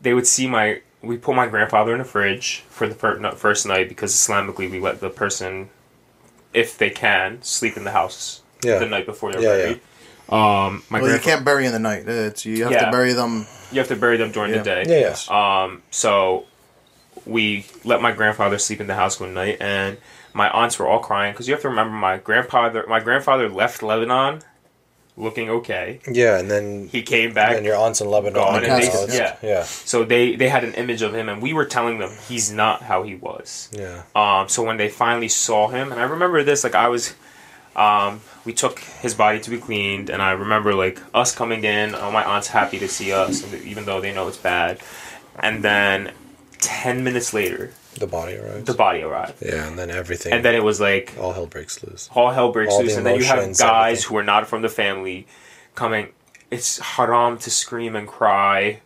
[0.00, 0.80] they would see my.
[1.00, 4.68] We put my grandfather in the fridge for the fir- not first night because Islamically
[4.68, 5.68] we let the person,
[6.52, 9.76] if they can, sleep in the house yeah, the night before they're Yeah, yeah.
[10.66, 12.08] Um, my Well, you can't bury in the night.
[12.08, 12.86] It's you have Yeah.
[12.86, 13.46] to bury them.
[13.70, 14.58] you have to bury them during Yeah.
[14.58, 14.84] the day.
[14.88, 15.62] yeah, yeah.
[15.64, 16.44] Um, so
[17.24, 19.98] we let my grandfather sleep in the house one night, and
[20.34, 22.84] my aunts were all crying because you have to remember my grandfather.
[22.88, 24.42] My grandfather left Lebanon,
[25.18, 25.98] looking okay.
[26.10, 28.34] Yeah, and then He came back, and your aunts in Lebanon.
[28.34, 29.36] Gone, and now they- yeah.
[29.42, 32.52] yeah, so they they had an image of him, and we were telling them he's
[32.52, 33.68] not how he was.
[33.72, 34.02] yeah.
[34.14, 37.14] Um, so when they finally saw him, and I remember this, like I was,
[37.76, 41.94] um, we took his body to be cleaned, and I remember like us coming in,
[41.94, 44.78] all my aunts happy to see us, even though they know it's bad,
[45.38, 46.12] and then
[46.60, 48.64] ten minutes later, The body arrives.
[48.64, 50.32] the body arrived, yeah, and then everything.
[50.32, 52.08] and then it was like all hell breaks loose.
[52.14, 54.08] all hell breaks All loose, the and then you have guys everything.
[54.10, 55.26] who are not from the family
[55.74, 56.08] coming.
[56.50, 58.80] It's haram to scream and cry,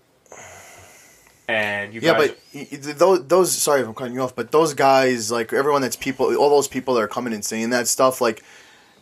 [1.48, 4.34] and you Yeah, guys, but y- y- those those sorry if I'm cutting you off,
[4.34, 7.70] but those guys like everyone that's people, all those people that are coming and saying
[7.70, 8.42] that stuff, like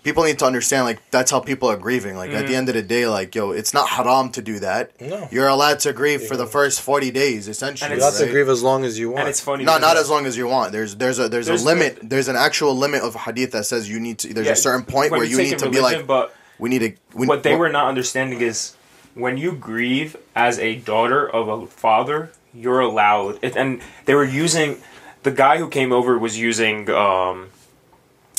[0.02, 2.16] people need to understand like that's how people are grieving.
[2.16, 2.38] Like Mm-hmm.
[2.38, 4.98] at the end of the day, like yo, it's not haram to do that.
[5.00, 5.28] No.
[5.30, 7.90] You're allowed to grieve for the first forty days, essentially.
[7.90, 8.30] And You have to right?
[8.32, 9.20] grieve as long as you want.
[9.20, 9.64] and it's funny.
[9.64, 10.72] No, not as long as you want.
[10.72, 11.98] There's there's a there's, There's a limit.
[12.02, 14.32] There's an actual limit of hadith that says you need to.
[14.34, 16.78] There's yeah, a certain point where you need in to be like, but we need
[16.80, 16.92] to.
[17.18, 18.76] We, what they were not understanding is
[19.14, 23.42] when you grieve as a daughter of a father, you're allowed.
[23.42, 24.78] And they were using
[25.24, 27.48] the guy who came over was using um,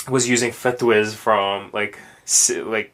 [0.09, 2.91] was using fatwas from like si- like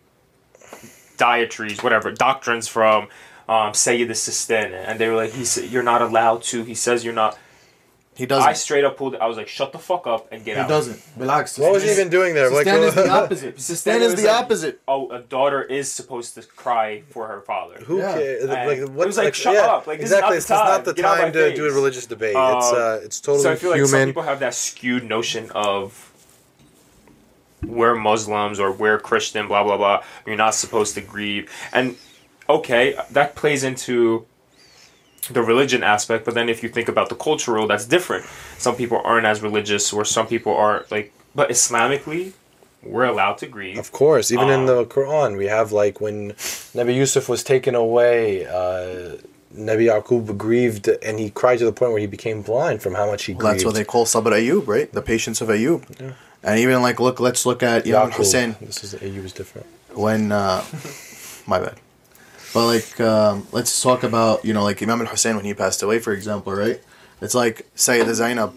[1.18, 3.08] dietaries, whatever doctrines from
[3.50, 7.14] um, Sayyid Sistani, and they were like, "He's you're not allowed to." He says you're
[7.14, 7.38] not.
[8.16, 8.50] He doesn't.
[8.50, 9.16] I straight up pulled.
[9.16, 11.02] I was like, "Shut the fuck up and get he out." He doesn't.
[11.18, 11.58] Relax.
[11.58, 12.50] What was he even doing there?
[12.50, 13.56] Like, Sistan is the opposite.
[13.58, 14.82] Sistan is the like- opposite.
[14.88, 17.76] Oh, a daughter is supposed to cry for her father.
[17.86, 18.14] Who Yeah.
[18.14, 18.44] cares?
[18.44, 19.86] And Like, it what, was like, shut up.
[19.88, 20.34] Like, this is not exactly.
[20.34, 20.96] the It's not the time.
[20.96, 22.36] Get out time my to do a religious debate.
[22.36, 25.52] Uh, it's uh, it's totally so I feel like some people have that skewed notion
[25.52, 26.07] of
[27.66, 30.04] we're Muslims or we're Christian, blah blah blah.
[30.26, 31.96] You're not supposed to grieve, and
[32.50, 34.26] okay, that plays into
[35.32, 36.24] the religion aspect.
[36.26, 38.26] But then if you think about the cultural, that's different.
[38.58, 41.12] Some people aren't as religious, or some people are like.
[41.36, 42.34] But Islamically,
[42.82, 43.78] we're allowed to grieve.
[43.78, 46.32] Of course, even in Um, the Quran, we have like when
[46.74, 49.18] Nabi Yusuf was taken away, uh,
[49.56, 53.06] Nabi Yaqub grieved and he cried to the point where he became blind from how
[53.06, 53.54] much he Well, grieved.
[53.56, 54.92] that's what they call Sabr Ayub, right?
[54.92, 55.84] The patience of Ayub.
[56.48, 58.14] And even like, look, let's look at Imam Yaqub.
[58.14, 59.68] Hussein This is Ayub was different.
[59.94, 60.64] when, uh,
[61.46, 61.76] my bad.
[62.54, 65.84] But like, um, let's talk about you know like Imam al Hussein when he passed
[65.84, 66.82] away, for example, right?
[67.22, 68.56] It's like Sayyida Zainab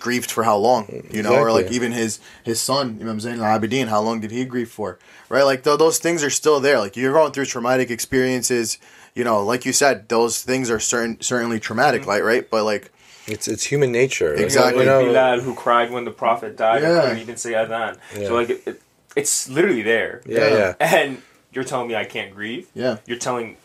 [0.00, 3.60] grieved for how long, you know, or like even his his son Imam Zain al
[3.60, 4.98] Abidin, how long did he grieve for,
[5.28, 5.42] right?
[5.42, 6.78] Like th- those things are still there.
[6.78, 8.78] Like you're going through traumatic experiences,
[9.14, 12.48] you know, like you said, those things are certain certainly traumatic, like right?
[12.48, 12.91] But like
[13.26, 14.34] It's it's human nature.
[14.34, 14.80] Like, Exactly.
[14.84, 17.02] You know, Bilal who cried when the Prophet died and Yeah.
[17.02, 17.98] couldn't even say Adhan.
[18.18, 18.26] Yeah.
[18.28, 18.82] So like, it, it,
[19.14, 20.22] it's literally there.
[20.26, 20.56] yeah, Yeah.
[20.80, 20.96] yeah.
[20.98, 22.68] And you're telling me I can't grieve?
[22.74, 23.56] yeah, You're telling.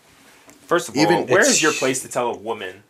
[0.67, 2.83] First of Even- all, where it's- your place to tell a woman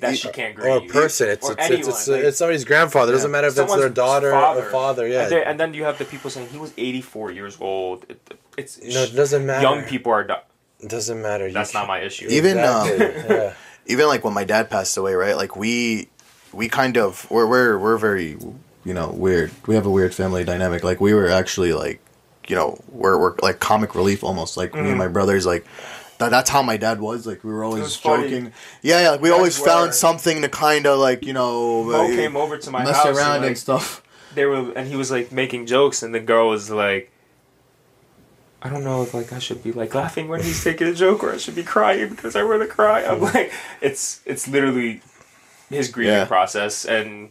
[0.00, 0.72] that she can't grieve?
[0.72, 1.28] Or a person.
[1.28, 3.12] It's Or it's, it's, anyone, it's, like- it's somebody's grandfather.
[3.12, 4.66] It doesn't matter if it's their daughter father.
[4.66, 5.06] or father.
[5.06, 5.24] Yeah.
[5.26, 8.06] And, and then you have the people saying he was 84 years old.
[8.08, 9.62] It, it's no, it doesn't matter.
[9.62, 10.24] young people are.
[10.24, 10.42] di-
[10.80, 11.46] It doesn't matter.
[11.46, 12.26] You That's not can't- my issue.
[12.30, 13.52] Even, um, yeah.
[13.86, 15.36] Even like when my dad passed away, right?
[15.36, 16.08] Like we
[16.52, 18.36] we kind of we're we're we're very
[18.84, 19.50] you know weird.
[19.66, 20.84] We have a weird family dynamic.
[20.84, 22.00] Like we were actually like
[22.48, 24.56] you know we're we're like comic relief almost.
[24.56, 25.66] Like me and my brothers like.
[26.18, 27.26] That, that's how my dad was.
[27.26, 28.22] Like we were always was funny.
[28.22, 28.52] joking.
[28.80, 29.10] Yeah, yeah.
[29.10, 32.38] Like, we That's always found something to kind of like you know Mo uh, came
[32.38, 34.02] over to my mess house around and, and stuff.
[34.34, 37.12] they were, and he was like making jokes, and the girl was like,
[38.66, 41.22] "I don't know if like I should be like laughing when he's taking a joke,
[41.24, 45.00] or I should be crying because I want to cry." I'm like, it's it's literally
[45.70, 46.24] his grieving Yeah.
[46.26, 47.30] process, and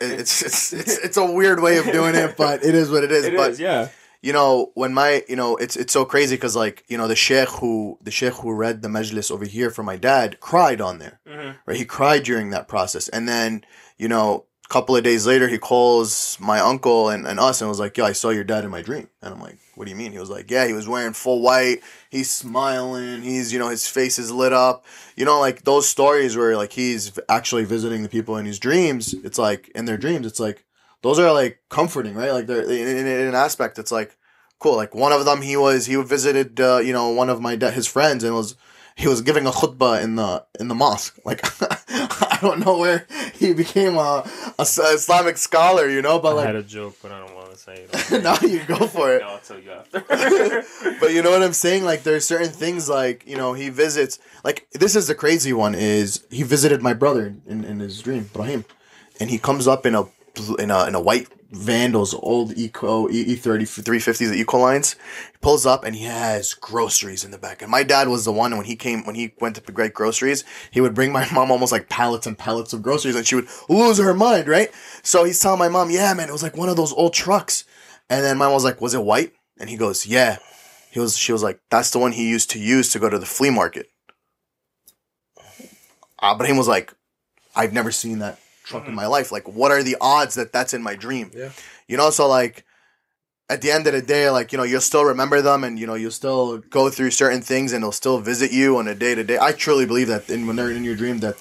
[0.00, 3.12] It's, it's it's it's a weird way of doing it, but it is what it
[3.12, 3.24] is.
[3.30, 3.88] it but is, yeah.
[4.22, 7.16] you know when my you know it's it's so crazy because like you know the
[7.16, 10.98] sheikh who the sheikh who read the majlis over here for my dad cried on
[10.98, 11.56] there Mhm.
[11.66, 13.64] right he cried during that process and then
[13.98, 17.80] you know couple of days later he calls my uncle and, and us and was
[17.80, 19.96] like yo i saw your dad in my dream and i'm like what do you
[19.96, 23.68] mean he was like yeah he was wearing full white he's smiling he's you know
[23.68, 24.84] his face is lit up
[25.16, 29.12] you know like those stories where like he's actually visiting the people in his dreams
[29.12, 30.64] it's like in their dreams it's like
[31.02, 32.32] those are like comforting, right?
[32.32, 34.16] Like they're in, in, in an aspect, it's like
[34.58, 34.76] cool.
[34.76, 37.86] Like one of them, he was he visited, uh, you know, one of my his
[37.86, 38.56] friends, and was
[38.96, 41.18] he was giving a khutbah in the in the mosque.
[41.24, 41.40] Like
[41.90, 43.06] I don't know where
[43.40, 44.22] he became a,
[44.58, 47.50] a Islamic scholar, you know, but like I had a joke, but I don't want
[47.50, 48.22] to say it.
[48.22, 49.20] now you go for it.
[49.20, 50.00] No, I'll tell you after.
[51.00, 51.84] but you know what I'm saying?
[51.84, 54.18] Like there's certain things like you know he visits.
[54.44, 58.30] Like this is the crazy one is he visited my brother in, in his dream,
[58.32, 58.64] Brahim,
[59.18, 60.04] and he comes up in a
[60.58, 64.92] in a in a white Vandals old Eco E thirty three fifties Eco lines.
[65.32, 67.60] He pulls up and he has groceries in the back.
[67.60, 70.44] And my dad was the one when he came when he went to great groceries.
[70.70, 73.48] He would bring my mom almost like pallets and pallets of groceries, and she would
[73.68, 74.70] lose her mind, right?
[75.02, 77.64] So he's telling my mom, "Yeah, man, it was like one of those old trucks."
[78.08, 80.38] And then my mom was like, "Was it white?" And he goes, "Yeah."
[80.92, 81.16] He was.
[81.16, 83.50] She was like, "That's the one he used to use to go to the flea
[83.50, 83.90] market."
[86.20, 86.94] Ah, he was like,
[87.56, 88.38] "I've never seen that
[88.70, 88.96] truck in mm-hmm.
[88.96, 89.30] my life.
[89.32, 91.50] Like, what are the odds that that's in my dream?" Yeah.
[91.88, 92.64] You know, so like,
[93.50, 95.86] at the end of the day, like you know, you'll still remember them, and you
[95.86, 99.14] know, you'll still go through certain things, and they'll still visit you on a day
[99.14, 99.38] to day.
[99.38, 101.36] I truly believe that, in, when they're in your dream, that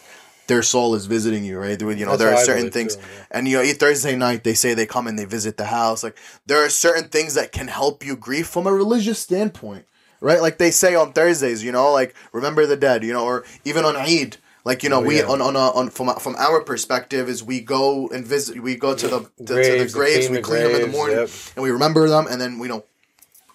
[0.48, 1.80] their soul is visiting you, right?
[1.80, 3.26] You know, That's there are certain things, too, yeah.
[3.32, 6.04] and you know, Thursday night they say they come and they visit the house.
[6.04, 6.18] Like
[6.48, 9.86] there are certain things that can help you grieve from a religious standpoint,
[10.20, 10.42] right?
[10.42, 13.86] Like they say on Thursdays, you know, like remember the dead, you know, or even
[13.86, 14.38] on Eid.
[14.66, 15.28] Like you know, Oh, we yeah.
[15.28, 18.76] on on, a, on from uh, from our perspective is we go and visit, we
[18.76, 21.18] go to the to, to the Graves, graves, we the clean them in the morning,
[21.18, 21.30] yep.
[21.56, 22.84] and we remember them, and then we know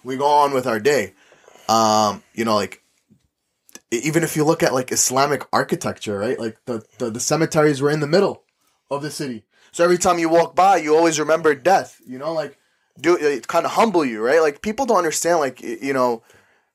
[0.03, 1.13] we go on with our day.
[1.69, 2.81] Um, you know, like
[3.91, 6.39] even if you look at like Islamic architecture, right?
[6.39, 8.43] Like the, the, the cemeteries were in the middle
[8.89, 9.45] of the city.
[9.71, 12.57] So every time you walk by, you always remember death, you know, like
[12.99, 14.41] do uh, it kind of humble you, right?
[14.41, 16.23] Like people don't understand like you know,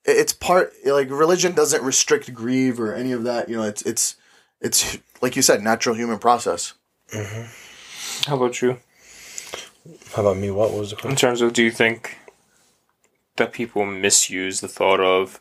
[0.05, 4.17] it's part like religion doesn't restrict grieve or any of that, you know, it's it's
[4.61, 6.75] it's like you said, natural human process.
[8.27, 8.79] How about you?
[10.15, 10.51] How about me?
[10.51, 11.11] What was the question?
[11.13, 12.19] In terms of, do you think
[13.37, 15.41] that people misuse the thought of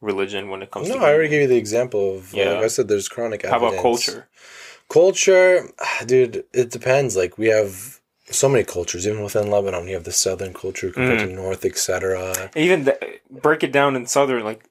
[0.00, 2.32] religion when it comes No, to No, I already gave you the example of.
[2.32, 2.52] Yeah.
[2.52, 3.44] Like I said, there's chronic.
[3.44, 4.28] How about culture?
[4.88, 5.68] Culture,
[6.06, 7.16] dude, it depends.
[7.16, 8.00] Like we have
[8.30, 9.88] so many cultures, even within Lebanon.
[9.88, 11.26] You have the southern culture compared Mm.
[11.28, 12.50] to north, etc.
[12.54, 12.96] Even the,
[13.30, 14.64] break it down in southern, like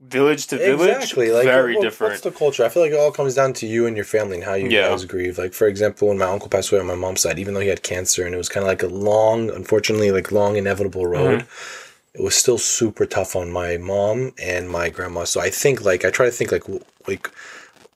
[0.00, 2.12] village to village, Exactly, like very what- different.
[2.12, 2.64] What's the culture?
[2.64, 4.68] I feel like it all comes down to you and your family and how you
[4.68, 4.88] Yeah.
[4.90, 5.38] guys grieve.
[5.38, 7.68] Like for example, when my uncle passed away on my mom's side, even though he
[7.68, 11.40] had cancer and it was kind of like a long, unfortunately, like long inevitable road.
[11.40, 12.14] Mm-hmm.
[12.14, 15.24] It was still super tough on my mom and my grandma.
[15.24, 16.64] So I think like I try to think like
[17.06, 17.30] like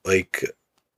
[0.05, 0.43] like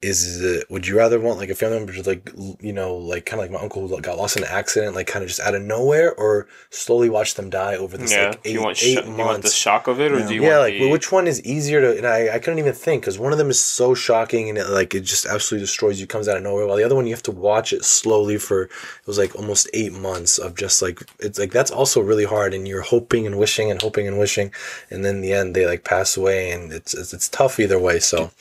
[0.09, 2.29] is it, would you rather want like a family member to like
[2.61, 5.07] you know like kind of like my uncle who got lost in an accident like
[5.07, 8.43] kind of just out of nowhere or slowly watch them die over this yeah, like
[8.43, 10.27] do eight, you want eight sho- you want the shock of it, or Yeah.
[10.27, 11.97] do you yeah, want like the, well, which one is easier to?
[11.97, 14.69] And I, I couldn't even think because one of them is so shocking and it
[14.69, 16.67] like it just absolutely destroys you, comes out of nowhere.
[16.67, 18.71] While the other one you have to watch it slowly for it
[19.07, 22.67] was like almost eight months of just like it's like that's also really hard and
[22.67, 24.51] you're hoping and wishing and hoping and wishing,
[24.91, 27.79] and then in the end they like pass away and it's it's, it's tough either
[27.79, 27.99] way.
[27.99, 28.31] So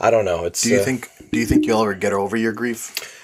[0.00, 0.44] I don't know.
[0.44, 1.08] It's Do you uh, think?
[1.32, 3.16] Do you think you'll ever get over your grief?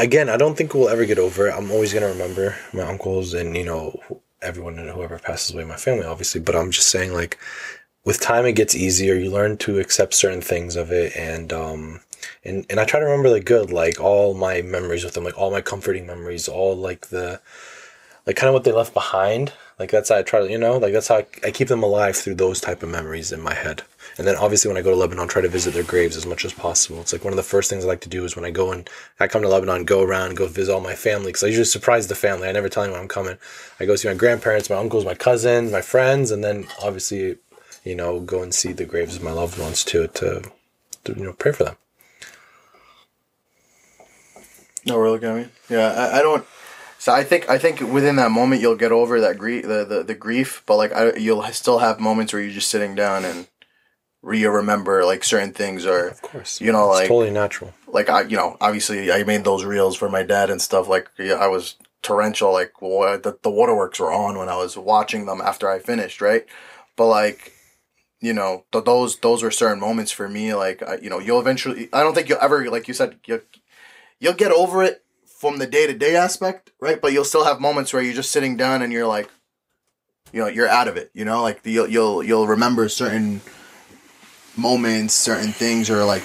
[0.00, 1.54] again, I don't think we'll ever get over it.
[1.54, 4.00] I'm always gonna remember my uncles and you know
[4.42, 6.40] everyone and whoever passes away in my family, obviously.
[6.40, 7.38] But I'm just saying, like,
[8.04, 9.14] with time, it gets easier.
[9.14, 12.00] You learn to accept certain things of it, and um,
[12.44, 15.38] and and I try to remember the good, like all my memories with them, like
[15.38, 17.40] all my comforting memories, all like the,
[18.26, 19.52] like kind of what they left behind.
[19.78, 21.82] Like that's how I try to, you know, like that's how I, I keep them
[21.82, 23.82] alive through those type of memories in my head.
[24.20, 26.44] And then obviously when I go to Lebanon, try to visit their graves as much
[26.44, 27.00] as possible.
[27.00, 28.70] It's like one of the first things I like to do is when I go
[28.70, 28.86] and
[29.18, 32.06] I come to Lebanon, go around, go visit all my family because I usually surprise
[32.06, 32.46] the family.
[32.46, 33.38] I never tell anyone I'm coming.
[33.80, 37.38] I go see my grandparents, my uncles, my cousins, my friends, and then obviously,
[37.82, 40.42] you know, go and see the graves of my loved ones too to,
[41.04, 41.76] to you know, pray for them.
[44.84, 45.50] No, looking at.
[45.70, 46.46] Yeah, I, I don't.
[46.98, 50.02] So I think I think within that moment you'll get over that grief, the, the,
[50.02, 53.46] the grief, but like I, you'll still have moments where you're just sitting down and
[54.22, 57.72] you remember like certain things or Of course, You know, it's like- totally natural.
[57.88, 61.08] like I you know obviously I made those reels for my dad and stuff like
[61.18, 65.40] yeah, I was torrential like the, the waterworks were on when I was watching them
[65.40, 66.44] after I finished right?
[66.96, 67.52] But like
[68.20, 71.40] you know th- those those were certain moments for me like I, you know you'll
[71.40, 73.40] eventually I don't think you'll ever like you said you'll,
[74.18, 75.02] you'll get over it
[75.40, 77.00] from the day to day aspect right?
[77.00, 79.28] But you'll still have moments where you're just sitting down and you're like
[80.32, 81.40] you know you're out of it you know?
[81.42, 83.40] Like you'll you'll you'll remember certain
[84.56, 86.22] moments certain things or like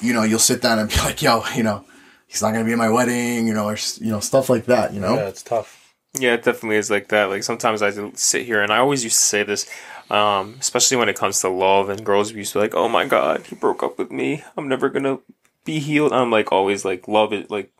[0.00, 1.84] you know, you'll sit down and be like, yo, you know,
[2.26, 4.92] he's not gonna be at my wedding, you know, or you know, stuff like that,
[4.92, 5.14] you know.
[5.16, 5.94] Yeah, it's tough.
[6.18, 7.24] Yeah, it definitely is like that.
[7.24, 9.68] Like sometimes I sit here and I always used to say this,
[10.10, 13.04] um, especially when it comes to love and girls used to be like, "Oh my
[13.04, 14.42] god, he broke up with me.
[14.56, 15.18] I'm never gonna
[15.64, 17.50] be healed." I'm like always like love it.
[17.50, 17.70] Like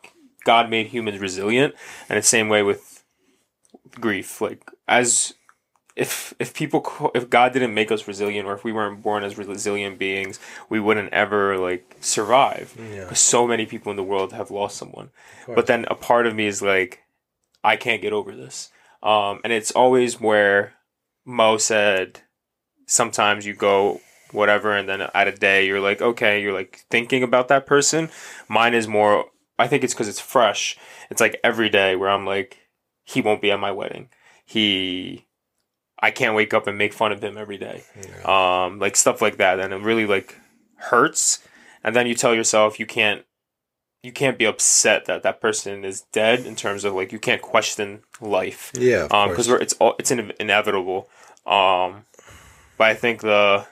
[0.43, 1.73] God made humans resilient,
[2.09, 3.03] and the same way with
[3.99, 4.39] grief.
[4.39, 5.33] Like as
[5.97, 9.37] if if people if God didn't make us resilient, or if we weren't born as
[9.37, 10.39] resilient beings,
[10.69, 12.75] we wouldn't ever like survive.
[12.79, 13.11] Yeah.
[13.13, 15.09] so many people in the world have lost someone.
[15.47, 17.01] But then a part of me is like,
[17.63, 18.69] I can't get over this.
[19.01, 20.73] Um, and it's always where
[21.25, 22.21] Mo said,
[22.85, 27.23] sometimes you go whatever, and then at a day you're like, okay, you're like thinking
[27.23, 28.09] about that person.
[28.47, 29.25] Mine is more.
[29.59, 30.77] I think it's because it's fresh.
[31.09, 32.57] It's like every day where I'm like,
[33.03, 34.09] he won't be at my wedding.
[34.45, 35.26] He.
[35.99, 37.83] I can't wake up and make fun of him every day.
[38.25, 40.39] Um, like stuff like that, and it really like
[40.75, 41.39] hurts.
[41.83, 43.23] And then you tell yourself you can't
[44.03, 47.41] you can't be upset that that person is dead in terms of like you can't
[47.41, 48.71] question life.
[48.77, 51.09] Yeah, of um because it's all it's in, inevitable.
[51.45, 52.05] Um
[52.77, 53.65] but i think the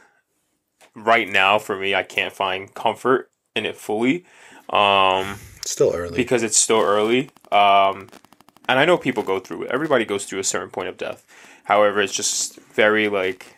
[0.96, 4.26] right now for me i can't find comfort in it fully.
[4.70, 6.16] Um It's still early.
[6.16, 7.30] because it's still early.
[7.52, 8.08] Um
[8.68, 9.72] and i know people go through it.
[9.72, 11.24] Everybody goes through a certain point of death
[11.66, 13.56] however it's just very like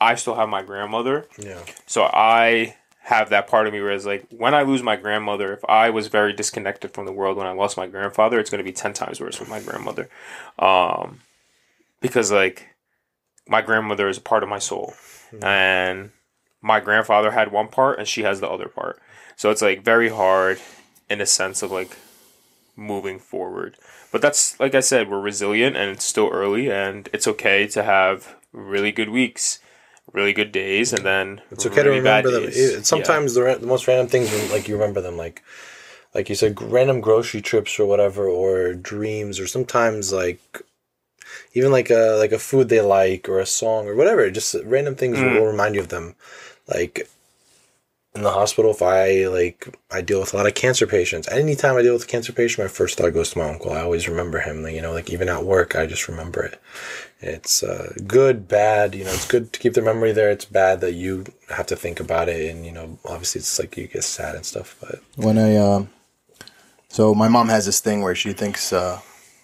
[0.00, 1.60] i still have my grandmother yeah.
[1.86, 2.74] so I
[3.04, 5.90] have that part of me where it's like when I lose my grandmother, if I
[5.90, 8.72] was very disconnected from the world when I lost my grandfather, it's going to be
[8.72, 10.08] 10 times worse with my grandmother.
[10.58, 11.20] Um,
[12.00, 12.68] because like
[13.46, 14.94] my grandmother is a part of my soul
[15.42, 16.12] and
[16.62, 18.98] my grandfather had one part and she has the other part.
[19.36, 20.58] So it's like very hard
[21.10, 21.98] in a sense of like
[22.76, 23.76] moving forward.
[24.12, 27.82] But that's like I said, we're resilient and it's still early and it's okay to
[27.82, 29.58] have really good weeks,
[30.12, 32.44] really good days, and then It's okay really to remember them.
[32.44, 35.42] It- sometimes the, ra- the most random things, like you remember them, like
[36.14, 40.62] like you said, random grocery trips or whatever, or dreams, or sometimes like
[41.54, 44.30] even like a like a food they like or a song or whatever.
[44.30, 45.34] Just random things Mm.
[45.34, 46.14] will remind you of them.
[46.68, 47.08] Like
[48.14, 51.28] in the hospital, if I like, I deal with a lot of cancer patients.
[51.28, 53.72] Anytime I deal with a cancer patient, my first thought goes to my uncle.
[53.72, 54.66] I always remember him.
[54.68, 56.60] You know, like even at work, I just remember it.
[57.20, 58.94] It's uh, good, bad.
[58.94, 60.30] You know, it's good to keep the memory there.
[60.30, 63.76] It's bad that you have to think about it, and you know, obviously, it's like
[63.76, 64.76] you get sad and stuff.
[64.80, 65.90] But when I um
[66.88, 69.00] so my mom has this thing where she thinks uh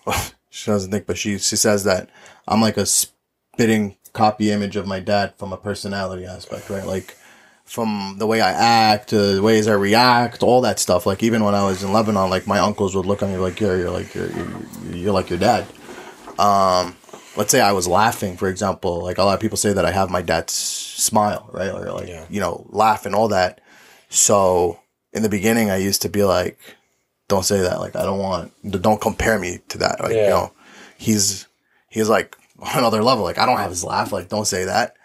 [0.51, 2.09] she doesn't think but she she says that
[2.47, 6.87] I'm like a spitting copy image of my dad from a personality aspect, right?
[6.87, 7.17] Like
[7.71, 11.07] from the way I act to the ways I react, all that stuff.
[11.07, 13.61] Like even when I was in Lebanon, like my uncles would look at me like,
[13.61, 14.49] "You're, you're like you're, you're,
[14.93, 15.67] you're like your dad."
[16.37, 16.97] Um,
[17.37, 19.03] let's say I was laughing, for example.
[19.03, 21.71] Like a lot of people say that I have my dad's smile, right?
[21.71, 22.25] Or like Yeah.
[22.29, 23.61] you know, laugh and all that.
[24.09, 24.81] So
[25.13, 26.59] in the beginning, I used to be like,
[27.29, 28.53] "Don't say that." Like I don't want,
[28.83, 30.01] don't compare me to that.
[30.01, 30.53] Like you know,
[30.99, 31.47] he's
[31.89, 33.23] he's like on another level.
[33.23, 34.11] Like I don't have his laugh.
[34.11, 34.97] Like don't say that.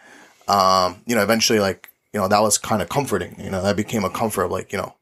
[0.48, 3.36] Um, you know, eventually, like you know, that was kind of comforting.
[3.38, 4.96] You know, that became a comfort of like you know,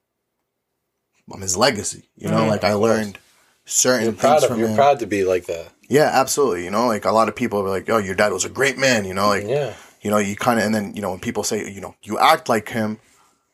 [1.32, 2.09] I'm his legacy.
[2.16, 3.20] You know, like I learned
[3.66, 4.76] certain you're proud things of from you're him.
[4.76, 5.72] proud to be like that.
[5.88, 6.64] Yeah, absolutely.
[6.66, 8.80] You know, like a lot of people are like, "Oh, your dad was a great
[8.80, 9.76] man." You know, like Yeah.
[10.01, 12.18] you know, you kind of, and then you know, when people say, you know, you
[12.18, 12.97] act like him,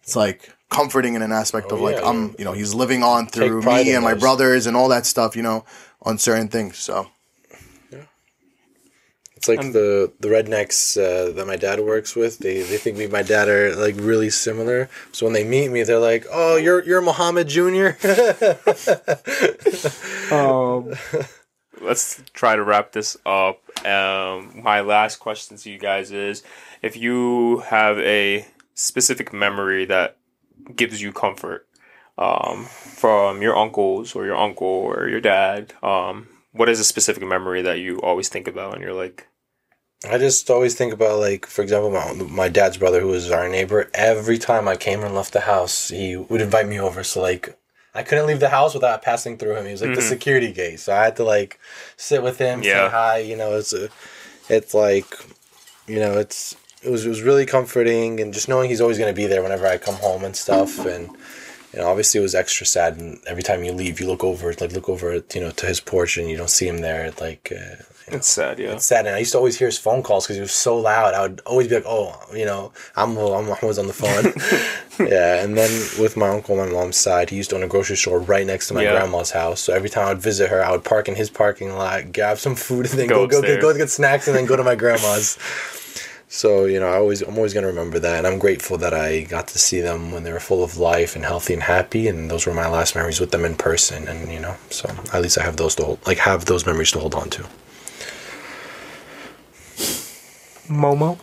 [0.04, 3.04] it's like comforting in an aspect of like Oh, yeah, I'm, you know, he's living
[3.04, 5.36] on through me and my brothers and all that stuff.
[5.36, 5.66] You know,
[6.04, 6.78] on certain things.
[6.78, 7.08] So
[9.40, 12.40] It's like the the rednecks uh, that my dad works with.
[12.40, 14.90] They they think me and my dad are like really similar.
[15.14, 17.98] So when they meet me, they're like, "Oh, you're you're Muhammad Junior."
[20.30, 20.94] Um,
[21.82, 23.62] let's try to wrap this up.
[23.86, 26.44] Um, my last question to you guys is:
[26.82, 30.18] if you have a specific memory that
[30.76, 31.66] gives you comfort
[32.18, 37.24] um, from your uncles or your uncle or your dad, um, what is a specific
[37.24, 39.29] memory that you always think about and you're like,
[40.08, 43.50] I just always think about like, for example, my my dad's brother, who was our
[43.50, 43.90] neighbor.
[43.94, 47.04] Every time I came and left the house, he would invite me over.
[47.04, 47.58] So like,
[47.94, 49.66] I couldn't leave the house without passing through him.
[49.66, 51.60] He was like the security gate, so I had to like
[51.98, 52.88] sit with him, Yeah.
[52.88, 53.18] say hi.
[53.20, 53.90] You know, it's a,
[54.48, 55.14] it's like,
[55.86, 59.12] you know, it's it was it was really comforting, and just knowing he's always gonna
[59.12, 61.10] be there whenever I come home and stuff, and.
[61.72, 64.52] You know, obviously it was extra sad, and every time you leave, you look over,
[64.60, 67.12] like look over, you know, to his porch, and you don't see him there.
[67.22, 68.74] Like, uh, it's sad, yeah.
[68.74, 70.78] it's sad, and I used to always hear his phone calls because he was so
[70.78, 71.14] loud.
[71.14, 74.34] I would always be like, "Oh, you know, I'm I'm always on the phone."
[75.08, 77.68] yeah, and then with my uncle on my mom's side, he used to own a
[77.68, 78.92] grocery store right next to my Yeah.
[78.92, 79.60] grandma's house.
[79.62, 82.38] So every time I would visit her, I would park in his parking lot, grab
[82.38, 84.64] some food, and then Go go go get, go get snacks, and then go to
[84.64, 85.38] my grandma's.
[86.32, 89.22] So you know, I always I'm always gonna remember that, and I'm grateful that I
[89.22, 92.30] got to see them when they were full of life and healthy and happy, and
[92.30, 94.08] those were my last memories with them in person.
[94.08, 96.92] And you know, so at least I have those to hold, like have those memories
[96.92, 97.46] to hold on to.
[100.70, 101.18] Momo.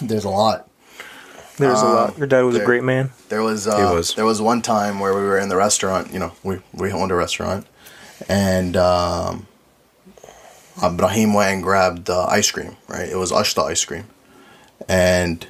[0.00, 0.66] there's a lot.
[1.58, 2.16] There's a lot.
[2.18, 3.10] Your dad was a there- great man.
[3.28, 4.14] There was, uh, was.
[4.14, 6.12] there was one time where we were in the restaurant.
[6.12, 7.66] You know, we we owned a restaurant,
[8.28, 9.46] and um,
[10.82, 12.76] Ibrahim went and grabbed uh, ice cream.
[12.88, 14.04] Right, it was Ashta ice cream,
[14.88, 15.46] and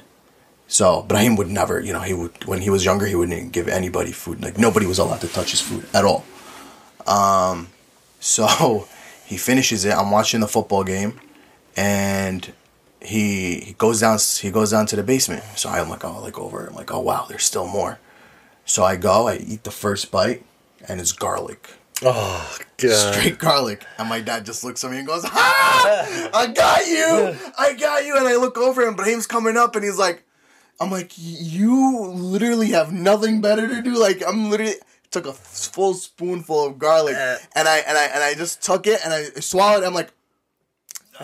[0.67, 1.79] so Ibrahim would never.
[1.79, 4.43] You know, he would when he was younger, he wouldn't give anybody food.
[4.43, 6.25] Like nobody was allowed to touch his food at all.
[7.07, 7.69] Um,
[8.19, 8.87] so
[9.25, 9.93] he finishes it.
[9.93, 11.19] I'm watching the football game,
[11.77, 12.51] and
[13.01, 15.43] he he goes down he goes down to the basement.
[15.55, 16.67] So I'm like, oh, like over.
[16.67, 17.99] I'm like, oh wow, there's still more.
[18.65, 20.45] So I go, I eat the first bite,
[20.87, 21.71] and it's garlic,
[22.03, 23.13] Oh god.
[23.13, 23.83] straight garlic.
[23.97, 26.29] And my dad just looks at me and goes, ha!
[26.33, 28.15] I got you, I got you.
[28.17, 30.23] And I look over, and Brahim's coming up, and he's like,
[30.79, 33.99] I'm like, you literally have nothing better to do.
[33.99, 34.75] Like I'm literally
[35.09, 37.37] took a full spoonful of garlic, uh.
[37.55, 39.83] and I and I and I just took it and I swallowed.
[39.83, 39.87] it.
[39.87, 40.11] I'm like.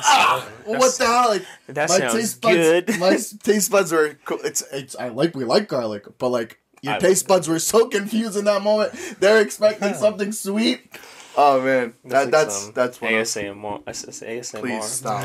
[0.03, 1.29] Ah, what the hell?
[1.29, 2.89] Like That my sounds taste buds, good.
[2.99, 4.17] my taste buds were.
[4.25, 4.95] co- It's it's.
[4.95, 8.45] I like we like garlic, but like your I- taste buds were so confused in
[8.45, 8.93] that moment.
[9.19, 10.97] They're expecting something sweet.
[11.39, 13.13] Oh man, that like that's some that's one.
[13.13, 13.83] of- ASMR.
[13.83, 14.59] ASMR.
[14.59, 15.23] Please stop.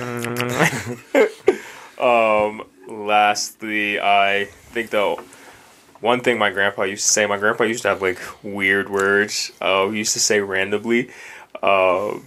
[2.00, 5.20] Um, lastly, I think though
[6.00, 7.26] one thing my grandpa used to say.
[7.26, 9.52] My grandpa used to have like weird words.
[9.60, 11.10] Uh, he used to say randomly,
[11.62, 12.18] uh,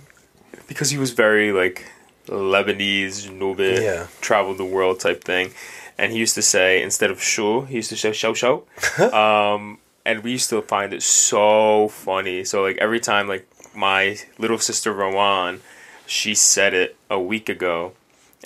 [0.67, 1.85] because he was very like
[2.27, 4.07] Lebanese, Nubit, Yeah.
[4.21, 5.51] traveled the world type thing,
[5.97, 8.63] and he used to say instead of shu, he used to say show show.
[9.13, 12.43] um, and we used to find it so funny.
[12.43, 15.61] So like every time like my little sister Rowan,
[16.05, 17.93] she said it a week ago.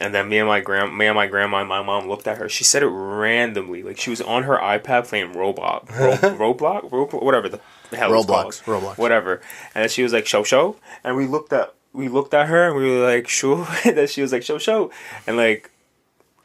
[0.01, 2.37] And then me and my grand, me and my grandma and my mom looked at
[2.37, 2.47] her.
[2.47, 5.89] She said it randomly, like she was on her iPad playing Roblox,
[6.39, 7.59] Ro- Roblox, Roblox, whatever the
[7.91, 8.97] hell Roblox, Roblox.
[8.97, 9.41] whatever.
[9.75, 12.67] And then she was like, "Show, show," and we looked at we looked at her
[12.67, 14.91] and we were like, "Sure." that she was like, "Show, show,"
[15.25, 15.71] and like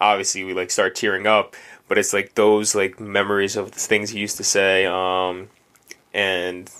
[0.01, 1.55] obviously we like start tearing up,
[1.88, 5.49] but it's like those like memories of the things he used to say, um,
[6.12, 6.70] and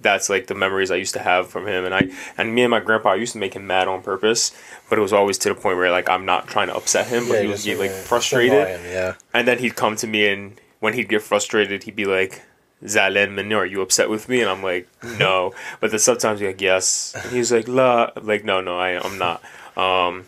[0.00, 1.84] that's like the memories I used to have from him.
[1.84, 4.52] And I and me and my grandpa I used to make him mad on purpose,
[4.88, 7.28] but it was always to the point where like I'm not trying to upset him,
[7.28, 9.14] but he was get like frustrated, him, yeah.
[9.32, 12.42] and then he'd come to me and when he'd get frustrated, he'd be like.
[12.83, 14.41] Zalen Manu, are you upset with me?
[14.41, 14.87] And I'm like,
[15.19, 15.53] no.
[15.79, 17.13] But then sometimes he's like, yes.
[17.15, 18.11] And he's like, la.
[18.15, 19.41] I'm like, no, no, I, I'm not.
[19.75, 20.25] Um,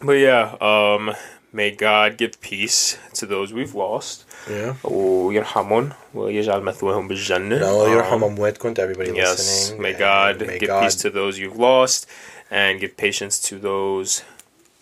[0.00, 1.14] but yeah, um,
[1.52, 4.24] may God give peace to those we've lost.
[4.48, 4.74] Yeah.
[4.84, 7.58] ويرحمهم ويجعل مثواهم بالجنة.
[7.60, 9.82] No, you're Um, أمواتكم to everybody Yes, listening.
[9.82, 12.06] may and God may give God peace to those you've lost,
[12.50, 14.22] and give patience to those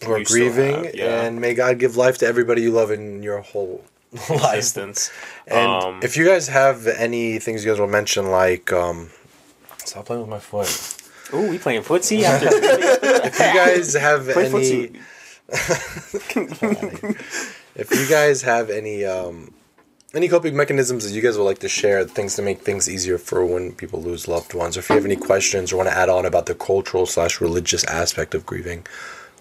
[0.05, 1.23] who are you still grieving, have, yeah.
[1.23, 3.83] and may God give life to everybody you love in your whole
[4.30, 5.12] existence.
[5.48, 9.10] And um, if you guys have any things you guys will mention, like um,
[9.78, 10.68] stop playing with my foot.
[11.34, 14.92] oh, we playing footsie after If you guys have play any,
[17.76, 19.54] if you guys have any um,
[20.14, 23.18] any coping mechanisms that you guys would like to share, things to make things easier
[23.18, 25.98] for when people lose loved ones, or if you have any questions or want to
[25.98, 28.86] add on about the cultural slash religious aspect of grieving,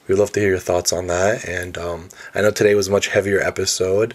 [0.06, 1.44] we'd love to hear your thoughts on that.
[1.44, 4.14] And um, I know today was a much heavier episode,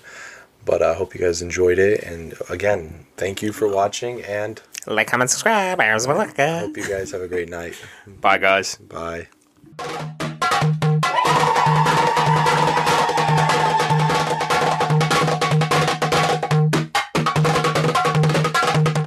[0.65, 2.03] but I hope you guys enjoyed it.
[2.03, 5.79] And again, thank you for watching, and Like, comment, subscribe.
[5.79, 7.75] I hope you guys have a great night.
[8.21, 8.75] Bye, guys.
[8.75, 9.27] Bye.